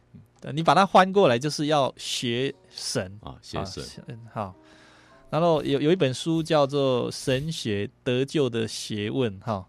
[0.53, 3.85] 你把它翻过来就是要学神啊，学神。
[4.09, 4.53] 嗯，好。
[5.31, 9.65] 然后有有一本书叫做《神学得救的学问》哈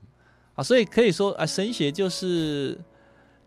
[0.56, 2.76] 啊，所以可以说啊，神学就是。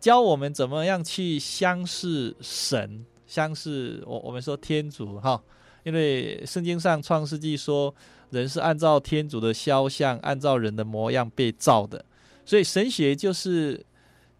[0.03, 5.41] 教我们怎么样去相视神，相视我我们说天主哈，
[5.85, 7.95] 因为圣经上创世纪说
[8.31, 12.05] 人是按照天主的肖像，按照人的模样被造的，
[12.45, 13.81] 所以神学就是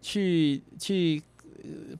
[0.01, 1.23] 去去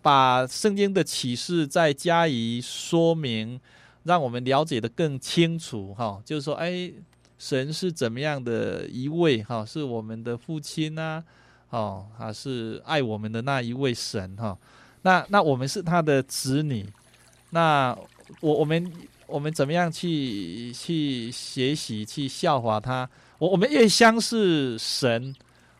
[0.01, 3.57] 把圣经的启示再加以说明，
[4.03, 6.91] 让我们了解得更清楚哈，就是说哎，
[7.39, 11.23] 神是怎么样的一位哈，是我们的父亲啊。
[11.73, 14.55] 哦，他是爱我们的那一位神哈，
[15.01, 16.85] 那那我们是他的子女，
[17.49, 17.97] 那
[18.41, 18.93] 我我们
[19.25, 23.09] 我们怎么样去去学习去效法他？
[23.39, 25.35] 我我们越相信神，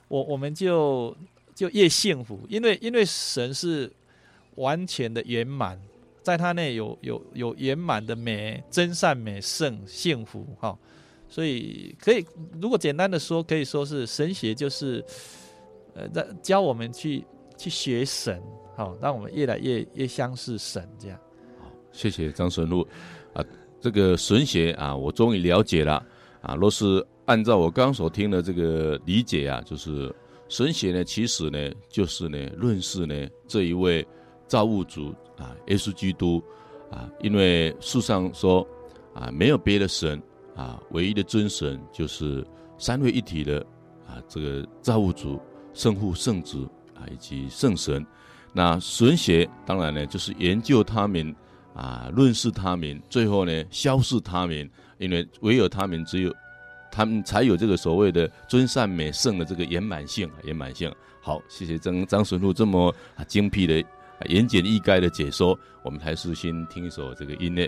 [0.08, 1.16] 我我们就
[1.54, 3.92] 就越幸福，因为因为神是
[4.56, 5.80] 完全的圆满，
[6.24, 10.76] 在他内有有有圆满的美、真善美、圣幸福哈，
[11.30, 12.26] 所以可以
[12.60, 15.06] 如果简单的说，可以说是神学就是。
[15.96, 17.24] 呃，在教我们去
[17.58, 18.42] 去学神，
[18.76, 21.20] 好，让我们越来越越相信神，这样。
[21.60, 22.88] 好，谢谢张神父
[23.34, 23.44] 啊，
[23.80, 26.04] 这个神学啊，我终于了解了
[26.42, 26.56] 啊。
[26.56, 30.14] 若是按照我刚所听的这个理解啊，就是
[30.50, 34.06] 神学呢，其实呢，就是呢，论是呢这一位
[34.48, 36.42] 造物主啊，耶稣基督
[36.90, 38.68] 啊，因为书上说
[39.14, 40.22] 啊，没有别的神
[40.56, 42.44] 啊，唯一的真神就是
[42.80, 43.60] 三位一体的
[44.08, 45.40] 啊，这个造物主。
[45.74, 48.06] 圣父、圣子啊，以及圣神。
[48.54, 51.36] 那神学当然呢，就是研究他们
[51.74, 54.70] 啊，论释他们，最后呢，消释他们，
[55.00, 56.34] 因为唯有他们，只有
[56.92, 60.94] 他们才有这个所谓的尊善美圣的这个圆满性，圆满性。
[61.20, 62.94] 好，谢谢张张神父这么
[63.28, 63.84] 精辟的、
[64.28, 67.68] 言简意赅的解说，我们还是先听一首这个音乐。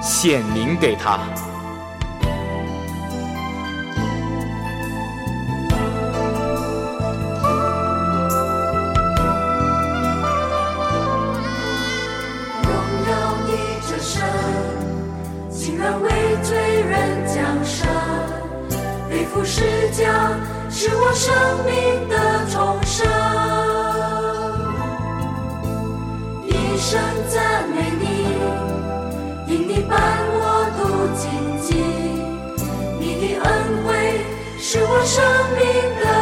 [0.00, 1.18] 显明给他。
[34.70, 35.24] 是我生
[35.56, 35.64] 命
[35.98, 36.17] 的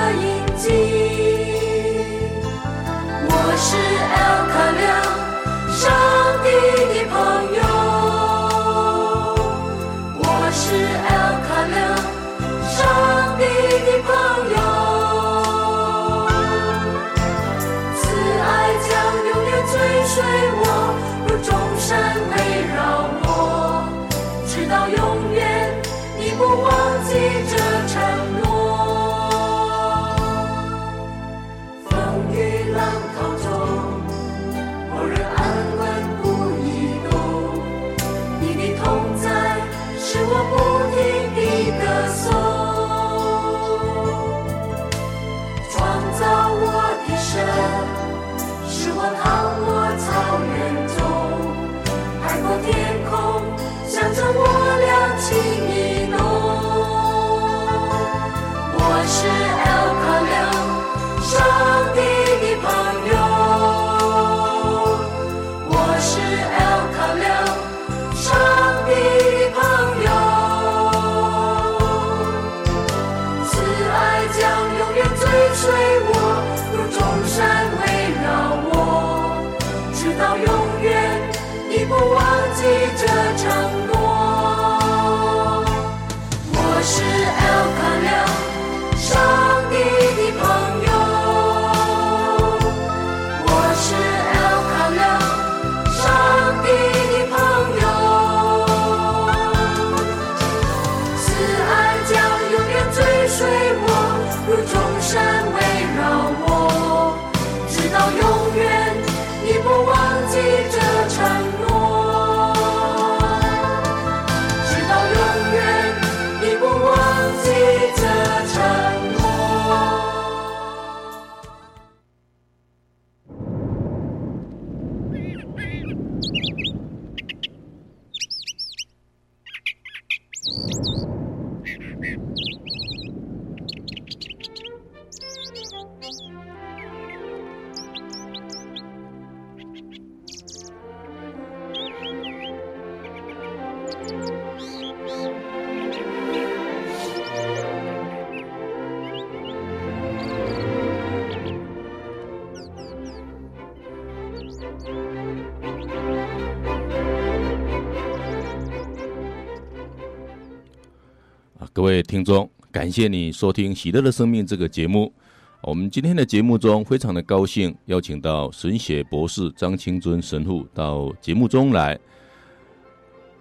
[162.87, 165.13] 感谢你收听《喜乐的生命》这个节目。
[165.61, 171.99] 我们今天的节目中，非常的高兴邀请到神学博士张清尊神父到节目中来。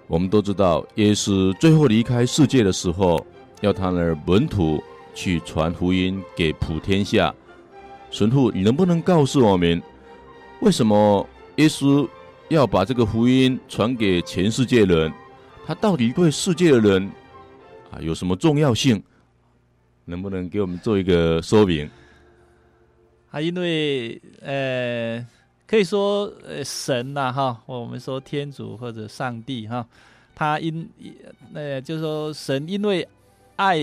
[0.08, 3.24] 我们都知道，耶稣最后离开世界的时候，
[3.62, 4.82] 要他的门徒
[5.14, 7.32] 去传福音给普天下。
[8.10, 9.80] 神父，你能不能告诉我们，
[10.62, 11.24] 为什么
[11.58, 12.10] 耶稣
[12.50, 15.14] 要把这个福音传给全世界人？
[15.68, 17.08] 他到底对世界的人
[17.92, 19.00] 啊有什么重要性？
[20.06, 21.90] 能不能给我们做一个说明？
[23.32, 25.26] 啊，因为呃，
[25.68, 29.86] 可以说呃，神呐，哈，我们说天主或者上帝哈，
[30.34, 30.88] 他因
[31.54, 33.06] 呃，就是说神因为
[33.58, 33.78] 爱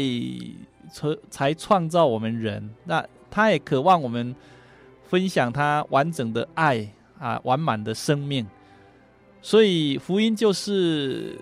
[0.91, 4.35] 才才创造我们人，那他也渴望我们
[5.09, 8.47] 分享他完整的爱啊，完满的生命，
[9.43, 11.37] 所以福音就是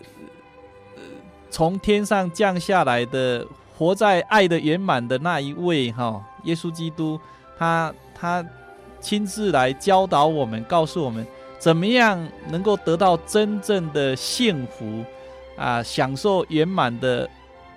[1.49, 3.47] 从天上降下来的，
[3.81, 7.19] 活在爱的圆满的那一位哈，耶稣基督。
[7.59, 8.45] 他他
[9.01, 11.27] 亲自来教导我们，告诉我们
[11.59, 15.03] 怎么样能够得到真正的幸福
[15.57, 17.27] 啊，享受圆满的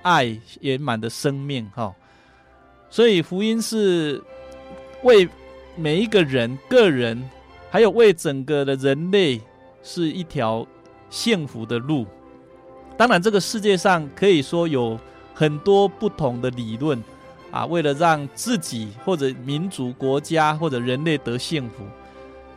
[0.01, 1.95] 爱、圆满的生命哈。
[2.89, 4.21] 所以福音是
[5.03, 5.29] 为
[5.77, 7.29] 每一个人、个人，
[7.69, 9.39] 还有为整个的人类，
[9.81, 10.67] 是一条
[11.09, 12.05] 幸福的路。
[12.97, 14.99] 当然，这个世界上可以说有
[15.33, 17.03] 很多不同的理论。
[17.51, 21.85] 啊，为了让自己或者民族、国家或者人类得幸福，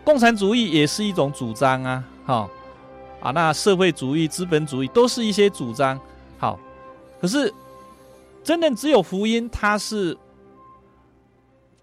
[0.03, 2.03] 共产主义也是一种主张啊。
[2.25, 2.49] 好，
[3.21, 6.01] 啊，那社会主义、资本主义都是一些主张。
[6.39, 6.59] 好，
[7.21, 7.53] 可是
[8.43, 10.17] 真正只有福音，它是，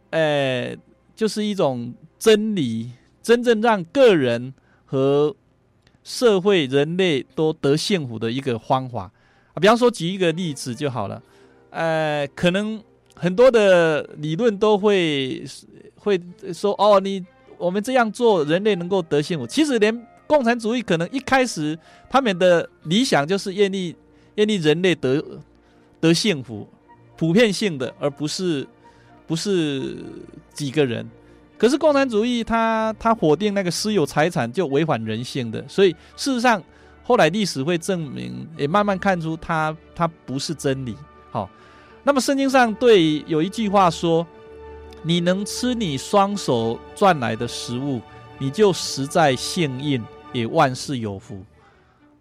[0.09, 0.75] 呃，
[1.15, 5.35] 就是一种真理，真正让个人和
[6.03, 9.11] 社会、人类都得幸福的一个方法。
[9.53, 11.21] 啊，比方说举一个例子就好了，
[11.69, 12.81] 呃，可能。
[13.15, 15.45] 很多的理论都会
[15.95, 16.19] 会
[16.51, 17.23] 说哦，你
[17.57, 19.45] 我们这样做，人类能够得幸福。
[19.45, 21.77] 其实连共产主义可能一开始
[22.09, 23.95] 他们的理想就是愿意
[24.35, 25.23] 愿意人类得
[26.01, 26.67] 得幸福，
[27.15, 28.67] 普遍性的，而不是
[29.27, 29.95] 不是
[30.51, 31.07] 几个人。
[31.57, 36.61] 可是共产主义他他否定那个私有财产就违反人性的，所以事实上
[37.03, 40.95] 后来历史会证明，也慢慢看出它它不是真理。
[41.31, 41.49] 好。
[42.05, 44.27] 那么圣经上对有一句话说
[45.03, 48.01] ：“你能吃你双手赚来的食物，
[48.37, 51.41] 你就实在幸运，也万事有福。”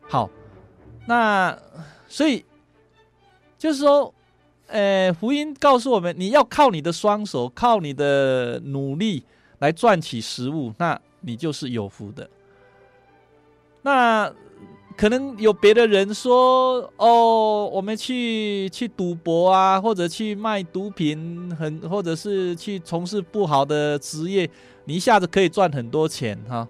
[0.09, 0.31] 好，
[1.05, 1.59] 那
[2.07, 2.45] 所以
[3.59, 4.15] 就是说，
[4.69, 9.25] 呃，福音告诉我们，你要靠你的双手，靠你的努力
[9.59, 12.31] 来赚取食物，那你就是有福的。
[13.83, 14.33] 那。
[14.97, 24.49] 可能有别的人说：“哦，我们去去赌博啊，或者去卖毒品，很或者是去从事不好的职业，
[24.85, 26.69] 你一下子可以赚很多钱哈。”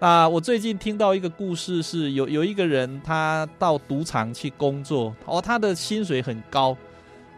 [0.00, 6.76] 啊，我最近听到一个故事是，有有一个人他到赌场去工作，哦，他的薪水很高，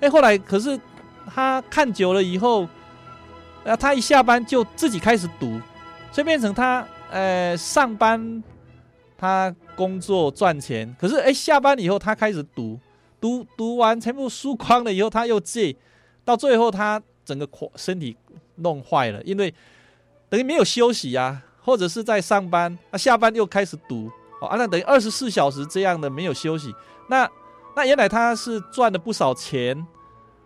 [0.00, 0.78] 哎，后来可是
[1.26, 2.68] 他看久了以后，
[3.64, 5.60] 啊，他一下班就自己开始赌，
[6.12, 8.42] 所以变成他呃上班。
[9.22, 12.76] 他工作赚钱，可是哎，下班以后他开始赌，
[13.20, 15.76] 赌赌完全部输光了以后，他又借，
[16.24, 18.16] 到最后他整个身体
[18.56, 19.54] 弄坏了，因为
[20.28, 24.10] 等于没有休息啊，或者是在上班，啊下班又开始赌，
[24.40, 26.74] 啊那等于二十四小时这样的没有休息，
[27.08, 27.30] 那
[27.76, 29.86] 那原来他是赚了不少钱，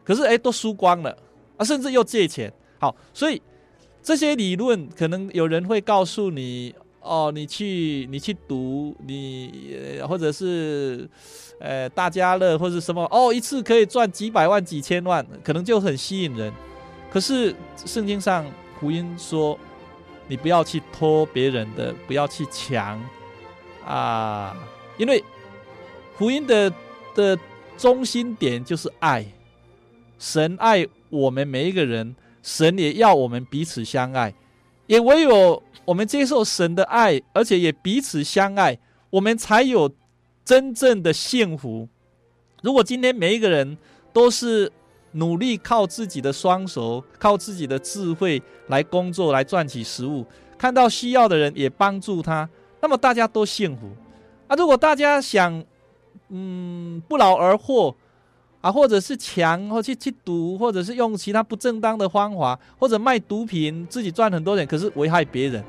[0.04, 1.16] 可是哎都输光了，
[1.56, 3.40] 啊甚至又借钱，好，所以
[4.02, 6.74] 这些理论可能有人会告诉你。
[7.06, 9.70] 哦，你去你去赌，你
[10.08, 11.08] 或者是
[11.60, 16.52] 呃大家乐或者什么哦，一次可以赚几百万几千万，可能就很吸引人。
[17.10, 17.54] 可是
[17.84, 18.44] 圣经上
[18.78, 19.58] 福音说，
[20.28, 23.00] 你不要去偷别人的，不要去抢
[23.84, 24.56] 啊，
[24.98, 25.22] 因为
[26.16, 26.72] 福音的
[27.14, 27.38] 的
[27.78, 29.24] 中心点就是爱，
[30.18, 34.34] 神爱我们每一个人，神也要我们彼此相爱，
[34.86, 35.62] 也唯有。
[35.84, 38.76] 我们接受神的爱，而且也彼此相爱，
[39.08, 39.88] 我们才有
[40.44, 41.88] 真正的幸福。
[42.60, 43.78] 如果今天每一个人
[44.12, 44.72] 都是
[45.12, 50.26] 努力靠自己的双手、靠自己的智慧来工作、来赚取食物，
[50.58, 53.86] 看到需要的人也帮助他，那么大家都幸福。
[54.48, 55.64] 啊，如果大家想，
[56.30, 57.94] 嗯，不劳而获。
[58.66, 65.62] 啊，或者是强，或去去赌，或者是用其他不正当的方法，或者卖毒品，自己赚很多钱，可是危害别人。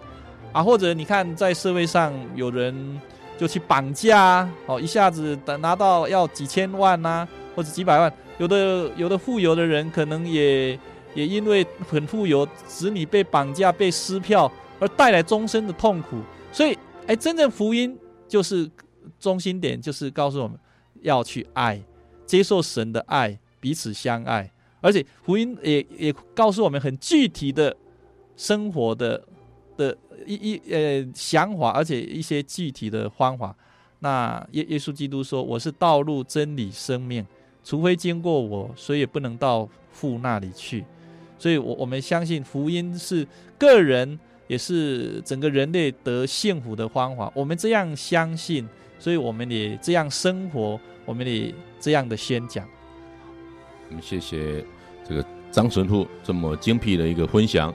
[0.51, 2.99] 啊，或者你看，在社会上有人
[3.37, 10.71] 就去绑架，哦，一下子等拿到要几千万呐，或者几百万，有的有的富有的人可能也
[11.13, 16.19] 也因为很富有，子女被绑架、被撕票而带来终身的痛苦。
[16.51, 16.75] 所以，
[17.05, 17.95] 哎，真正福音
[18.27, 18.67] 就是
[19.19, 20.57] 中心点，就是告诉我们
[21.03, 21.79] 要去爱，
[22.27, 24.51] 接受神的爱，彼此相爱。
[24.79, 27.75] 而且福音也也告诉我们很具体的
[28.35, 29.23] 生活的
[29.75, 29.97] 的
[30.27, 33.55] 一一呃想法，而且一些具体的方法。
[33.99, 37.25] 那耶耶稣基督说：“我是道路、真理、生命，
[37.63, 40.85] 除非经过我，谁也不能到父那里去。”
[41.39, 47.31] 所以，我我们相信福音是个人也是整个人类得幸福的方法。
[47.35, 48.67] 我们这样相信，
[48.99, 52.67] 所以我们也这样生活，我们也这样的宣讲。
[53.87, 54.63] 我们谢谢
[55.07, 57.73] 这个张神父这么精辟的一个分享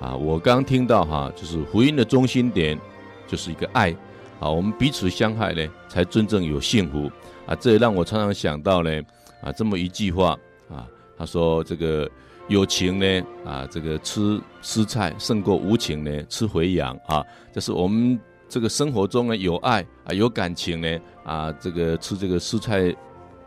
[0.00, 0.14] 啊！
[0.14, 2.78] 我刚听到哈，就是福音的中心点
[3.26, 3.90] 就是一个爱
[4.38, 7.10] 啊，我们彼此相爱呢，才真正有幸福
[7.46, 7.54] 啊！
[7.56, 9.02] 这也让我常常想到呢
[9.42, 10.38] 啊，这么一句话
[10.70, 10.86] 啊，
[11.18, 12.08] 他说这个
[12.46, 18.16] 有情呢啊，这个吃吃菜胜过无情呢吃肥羊啊，就是我们
[18.48, 20.98] 这个生活中呢有爱啊有感情呢
[21.28, 22.92] 啊，这个吃这个蔬菜。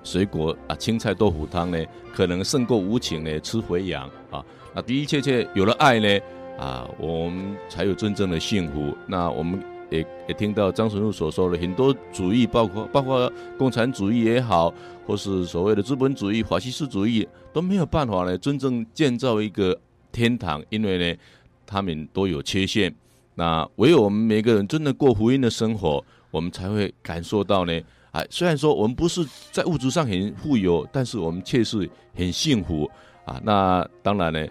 [0.04, 1.78] 水果啊，青菜豆腐汤呢，
[2.12, 4.44] 可能胜过无情呢，吃肥羊啊。
[4.74, 6.20] 那的的确确有了爱呢，
[6.58, 8.98] 啊，我们才有真正的幸福。
[9.06, 9.62] 那我们
[9.92, 14.74] 也也听到张神父所说的很多主义，包括包括共产主义也好，
[15.06, 19.80] 或是所谓的资本主义、法西斯主义，都没有办法呢，真正建造一个
[20.12, 21.20] 天堂，因为呢，
[21.68, 22.92] 他们都有缺陷。
[23.36, 27.80] 那唯有我们每个人真的过福音的生活，我们才会感受到呢。
[28.12, 32.90] 啊，虽然说我们不是在物质上很富有，但是我们却是很幸福
[33.24, 33.40] 啊。
[33.42, 34.46] 那当然呢，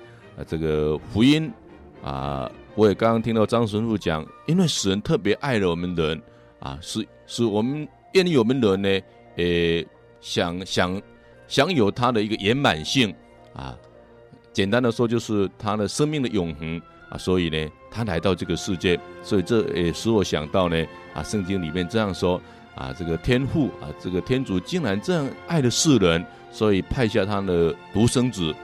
[0.47, 1.53] 这个福音
[2.03, 6.23] 啊，我也刚刚听到张神父讲，因为神特别爱了我们人
[6.59, 9.01] 啊，是是我们愿意我们人呢，
[9.37, 9.85] 呃，
[10.23, 11.03] 想想
[11.47, 13.15] 享有他的一个圆满性
[13.53, 13.77] 啊。
[14.55, 17.19] 简单的说，就是他的生命的永恒啊。
[17.19, 22.41] 所以呢，他来到这个世界，所以这也使我想到呢，啊，圣经里面这样说。
[22.77, 28.55] 啊，这个天父啊，这个天主竟然这样爱了世人，所以派下他的独生子，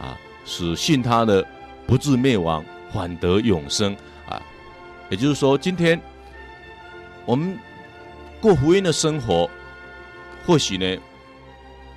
[0.00, 1.44] 啊，使信他的
[1.86, 3.94] 不至灭亡，反得永生
[4.26, 4.40] 啊。
[5.10, 6.00] 也就是说，今天
[7.26, 7.58] 我们
[8.40, 9.50] 过福音的生活，
[10.46, 10.96] 或许呢，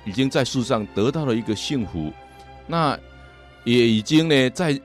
[0.04, 2.12] 已经在世上得到了一个幸福，
[2.66, 2.98] 那
[3.64, 4.78] 也已经呢，在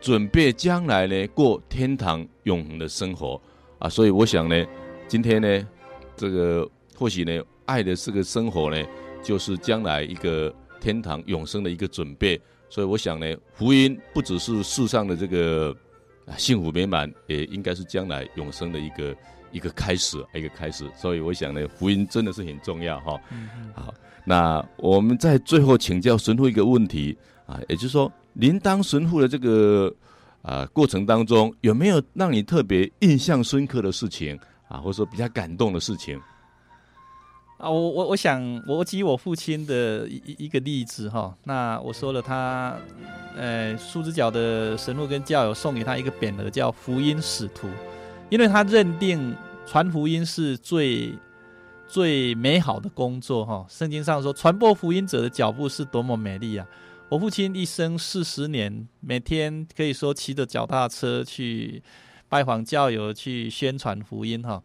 [0.00, 3.40] 准备将来呢，过天堂永恒的生活
[3.78, 3.88] 啊。
[3.88, 4.64] 所以我想呢，
[5.08, 5.68] 今天呢。
[6.18, 8.82] 这个或许呢，爱的这个生活呢，
[9.22, 12.40] 就是将来一个天堂永生的一个准备。
[12.70, 15.76] 所以我想呢，福音不只是世上的这个
[16.38, 19.16] 幸福美满，也应该是将来永生的一个
[19.52, 20.90] 一个开始，一个开始。
[20.96, 23.20] 所以我想呢，福音真的是很重要哈。
[23.74, 23.92] 好，
[24.24, 29.92] 那我们在最后请教神父一个问题啊，也就是说，您当神父的这个
[30.42, 34.38] 啊过程当中，有没有让你特别印象深刻的事情？
[34.68, 36.20] 啊，或者说比较感动的事情
[37.58, 41.34] 啊，我我我想我举我父亲的一一个例子哈。
[41.44, 42.76] 那我说了他，
[43.36, 47.68] 呃，树枝角的神父跟教友送给他一个匾额，叫福音使徒，
[48.28, 49.34] 因为他认定
[49.64, 51.14] 传福音是最
[51.86, 53.64] 最美好的工作哈。
[53.68, 56.66] 圣经上说，传播福音者的脚步是多么美丽啊！
[57.08, 61.82] 我父亲一生四十年，每天可以说骑着脚踏车去。
[62.28, 64.60] 拜访教友去宣传福音哈，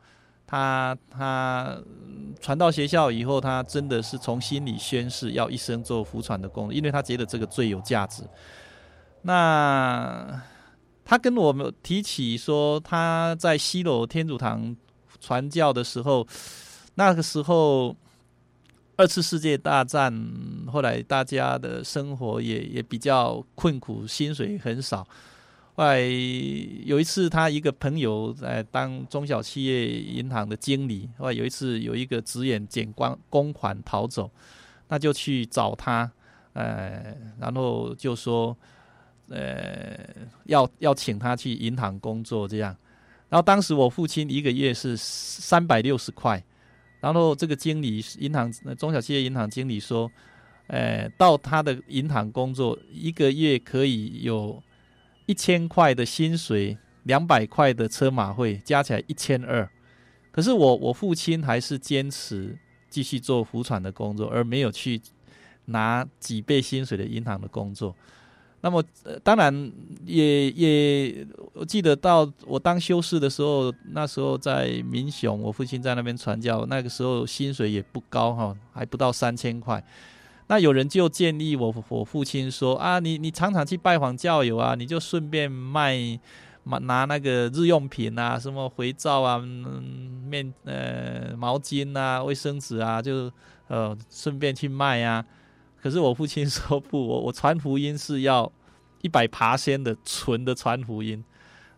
[0.47, 1.79] 他他
[2.39, 8.23] 传到学校以后，他真的是从心里宣誓要一生做福传的工作，因为他觉得这个最有价值。
[9.21, 10.41] 那
[11.05, 14.75] 他跟我们提起说，他在西楼天主堂
[15.19, 16.27] 传教的时候，
[16.95, 17.95] 那个时候
[19.01, 20.13] 二次世界大战，
[20.71, 25.03] 后来大家的生活也也比较困苦，薪水很少。
[25.73, 26.01] 后来
[26.85, 31.09] 有一次，他一个朋友在当中小企业银行的经理。
[31.17, 34.29] 后来有一次，有一个职员捡光公款逃走，
[34.87, 36.11] 那就去找他，
[36.53, 38.55] 呃，然后就说，
[39.29, 39.97] 呃，
[40.43, 42.77] 要要请他去银行工作这样。
[43.29, 46.43] 然后当时我父亲一个月是三百六十块，
[47.01, 50.09] 然后这个经理银行中小企业银行经理说，
[50.67, 54.63] 呃，到他的银行工作一个月可以有。
[55.27, 59.69] 一千块的薪水，两百块的车马费，加起来一千二。
[60.29, 62.57] 可是我我父亲还是坚持
[62.89, 64.99] 继续做福传的工作，而没有去
[65.65, 67.95] 拿几倍薪水的银行的工作。
[68.63, 69.71] 那么，呃、当然
[70.05, 79.83] 也也我记得到我当修士的时候，那时候在民雄，我父亲在那边传教，那个时候薪水也不高哈，还不到三千块。
[80.47, 86.19] 那有人就建议我，我父亲说啊，你你常常去拜访教友啊，你就顺便卖，
[86.63, 93.31] 拿那个日用品啊，什么肥皂啊、嗯、面呃毛巾啊、卫生纸啊，就
[93.69, 95.25] 呃顺便去卖啊。
[95.81, 98.51] 可是我父亲说 不，我我传福音是要
[99.01, 101.23] 一百爬仙的纯的传福音。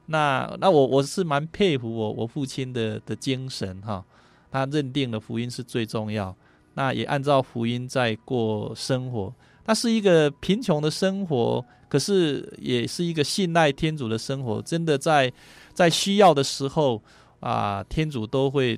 [0.08, 4.04] 那那我我是蛮佩服我我父亲的的精神哈，
[4.52, 6.36] 他认定了福音是最重要。
[6.74, 9.34] 那也按照福音在过生活，
[9.66, 14.62] 那是一个贫穷的生活，可是也是一个信赖天主的生活。
[14.62, 15.32] 真的在
[15.74, 17.02] 在需要的时候
[17.40, 18.78] 啊，天主都会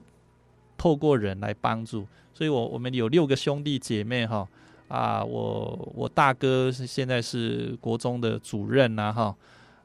[0.78, 2.05] 透过人来帮助。
[2.34, 4.47] 所以我我们有六个兄弟姐妹哈
[4.88, 9.36] 啊，我我大哥是现在是国中的主任呐哈，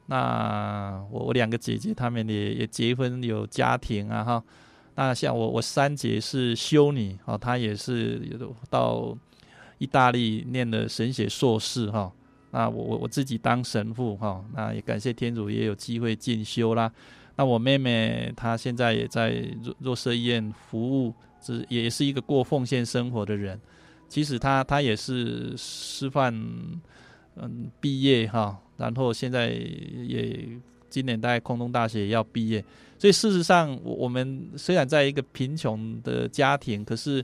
[0.05, 4.43] 那我我两个姐姐他们也也结婚有家庭啊哈。
[4.93, 8.21] 那像我，我三姐是修女哦，她也是
[8.69, 9.17] 到
[9.79, 12.11] 意大利念的神学硕士哈。
[12.51, 16.91] 那我我我自己当神父哈，那也感谢天主也有机会进修啦。
[17.37, 19.31] 那我妹妹她现在也在
[19.63, 23.59] 弱弱舍医院服务，是也是一个过奉献生活的人。
[24.11, 26.35] 其实他他也是师范
[27.37, 30.49] 嗯毕业哈，然后现在也
[30.89, 32.61] 今年在空中大学也要毕业。
[32.97, 37.23] 所以事实上，我我们虽然在一个贫穷的家庭，可是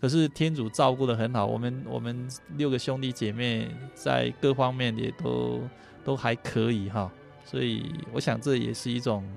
[0.00, 1.44] 可是天主照顾的很好。
[1.44, 5.60] 我们我们六个兄弟姐妹在各方面也都
[6.04, 7.10] 都还可以哈。
[7.44, 9.28] 所以我想这也是一种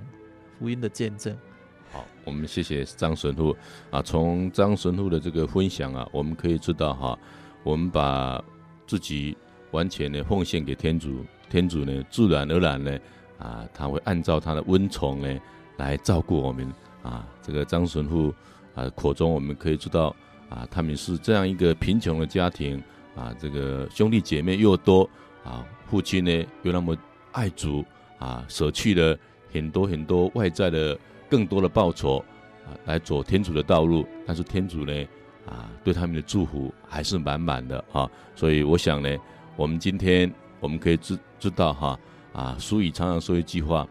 [0.60, 1.36] 福音的见证。
[1.94, 3.56] 好，我们谢谢张神父
[3.90, 4.02] 啊。
[4.02, 7.18] 从张神父的这个分享啊，我们可以知道哈，
[7.64, 8.44] 我们把
[8.86, 9.38] 自己
[9.72, 13.00] 完全的奉献给天主，天主呢自然而然呢
[13.38, 15.40] 啊，他会按照他的温宠呢。
[15.78, 16.72] 来照顾我们
[17.02, 18.32] 啊，这个张神父
[18.76, 20.16] 啊口中我们可以知道
[20.48, 22.82] 啊，他们是这样一个贫穷的家庭
[23.16, 25.10] 啊，这个兄弟姐妹又多
[25.44, 26.96] 啊，父亲呢又那么
[27.32, 27.84] 爱主
[28.20, 29.18] 啊，舍去了
[29.52, 30.96] 很多很多外在的
[31.34, 32.24] 更多的报酬
[32.64, 34.94] 啊，来走天主的道路，但是天主呢
[35.48, 39.10] 啊对他们的祝福还是满满的啊，所以我想呢，
[39.56, 42.00] 我们今天我们可以知知道哈
[42.34, 43.88] 啊，俗语常常说一句话。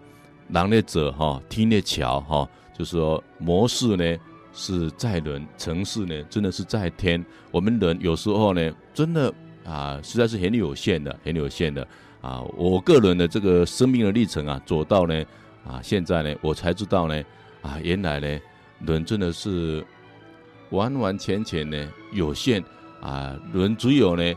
[0.51, 4.16] 人的者哈，天的桥哈，就是说模式呢
[4.53, 7.24] 是在人，成事呢真的是在天。
[7.51, 9.34] 我们人有时候呢，真的
[9.64, 11.84] 啊，实在是很有限的，很有限的
[12.20, 12.40] 啊。
[12.57, 15.24] 我个人的这个生命的历程啊，走到呢
[15.66, 17.22] 啊，现在呢，我才知道呢
[17.60, 18.40] 啊，原来呢，
[18.86, 19.84] 人真的是
[20.70, 22.62] 完完全全呢有限
[23.00, 24.34] 啊，人只有呢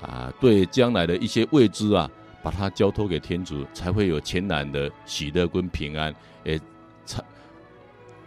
[0.00, 2.10] 啊，对将来的一些未知啊。
[2.44, 6.12] 把它交托给天主，才会有全然的喜乐跟平安。
[6.42, 6.60] 诶，
[7.06, 7.22] 才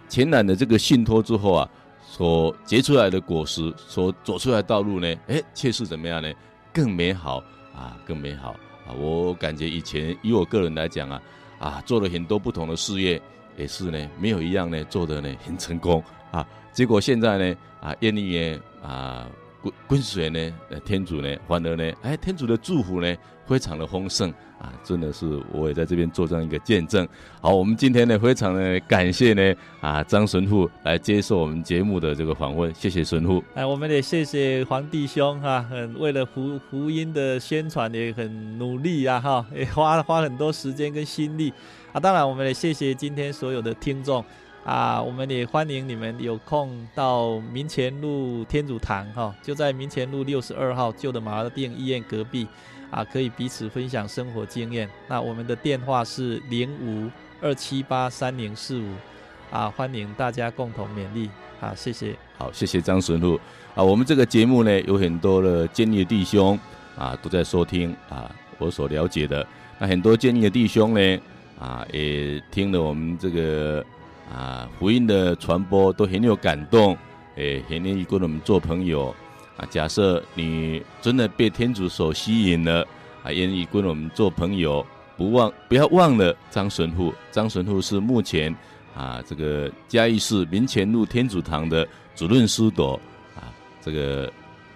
[0.07, 1.69] 全然的这个信托之后啊，
[2.01, 6.33] 所结出来的果实，所走出来的道路呢，诶，却是怎么样呢？
[6.71, 7.43] 更美好
[7.75, 8.51] 啊，更美好
[8.87, 8.95] 啊！
[8.97, 11.21] 我感觉以前以我个人来讲啊，
[11.59, 13.21] 啊，做了很多不同的事业，
[13.57, 16.47] 也是呢，没有一样呢做的呢很成功啊。
[16.71, 19.27] 结果现在呢，啊，愿意呢啊。
[19.87, 20.53] 跟随呢，
[20.85, 23.15] 天主呢，反而呢，哎，天主的祝福呢，
[23.47, 24.31] 非常的丰盛
[24.65, 27.07] 啊，真的是我也在这边做这样一个见证。
[27.39, 33.43] 好，我们今天呢，非常的感谢呢，啊，张神父来接受我们节目的这个访问，谢谢神父。
[33.53, 41.53] 哎，我们也谢谢黄弟兄哈，很为了福福音的宣传也很努力啊哈，也花花很多时间跟心力
[41.93, 41.99] 啊。
[41.99, 44.25] 当然，我们也谢谢今天所有的听众。
[44.63, 52.47] 啊，我们也欢迎你们有空到民前路天主堂哈，就在民前路六十二号旧的马尔定医院隔壁，
[52.95, 54.89] 啊，可以彼此分享生活经验。
[55.09, 58.93] 那我们的电话是零五二七八三零四五，
[59.51, 61.29] 啊，欢迎大家共同勉励。
[61.59, 62.15] 好，谢谢。
[62.37, 63.37] 好，谢谢张神父。
[63.75, 66.57] 啊，我们这个节目呢，有很多的建议弟兄
[66.97, 69.45] 啊都在收听啊，我所了解的，
[69.77, 71.19] 那很多建议的弟兄呢，
[71.59, 73.85] 啊，也听了我们这个。
[74.33, 76.97] 啊，福音的传播都很有感动，
[77.35, 79.15] 诶，很愿意跟我们做朋友。
[79.57, 82.85] 啊，假设你真的被天主所吸引了，
[83.23, 84.85] 啊，愿意跟我们做朋友，
[85.15, 87.13] 不忘不要忘了张神父。
[87.31, 88.53] 张神父是目前
[88.95, 92.99] 啊，这个嘉义市民前路天主堂的主任师铎。
[93.35, 93.47] 啊，
[93.81, 94.31] 这个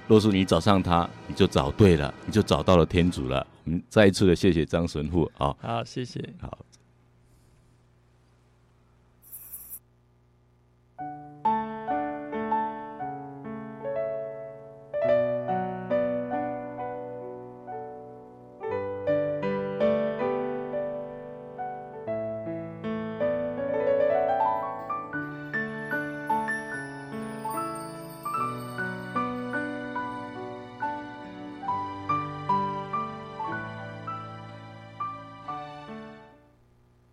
[0.07, 3.45] 若是你找上他，你就找对了，你就找到了天主了。
[3.65, 5.53] 我们，再一次的谢谢张神父啊。
[5.61, 6.23] 好，谢谢。
[6.41, 6.57] 好。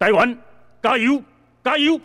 [0.06, 0.38] 台湾
[0.80, 1.20] 加油，
[1.64, 2.00] 加油！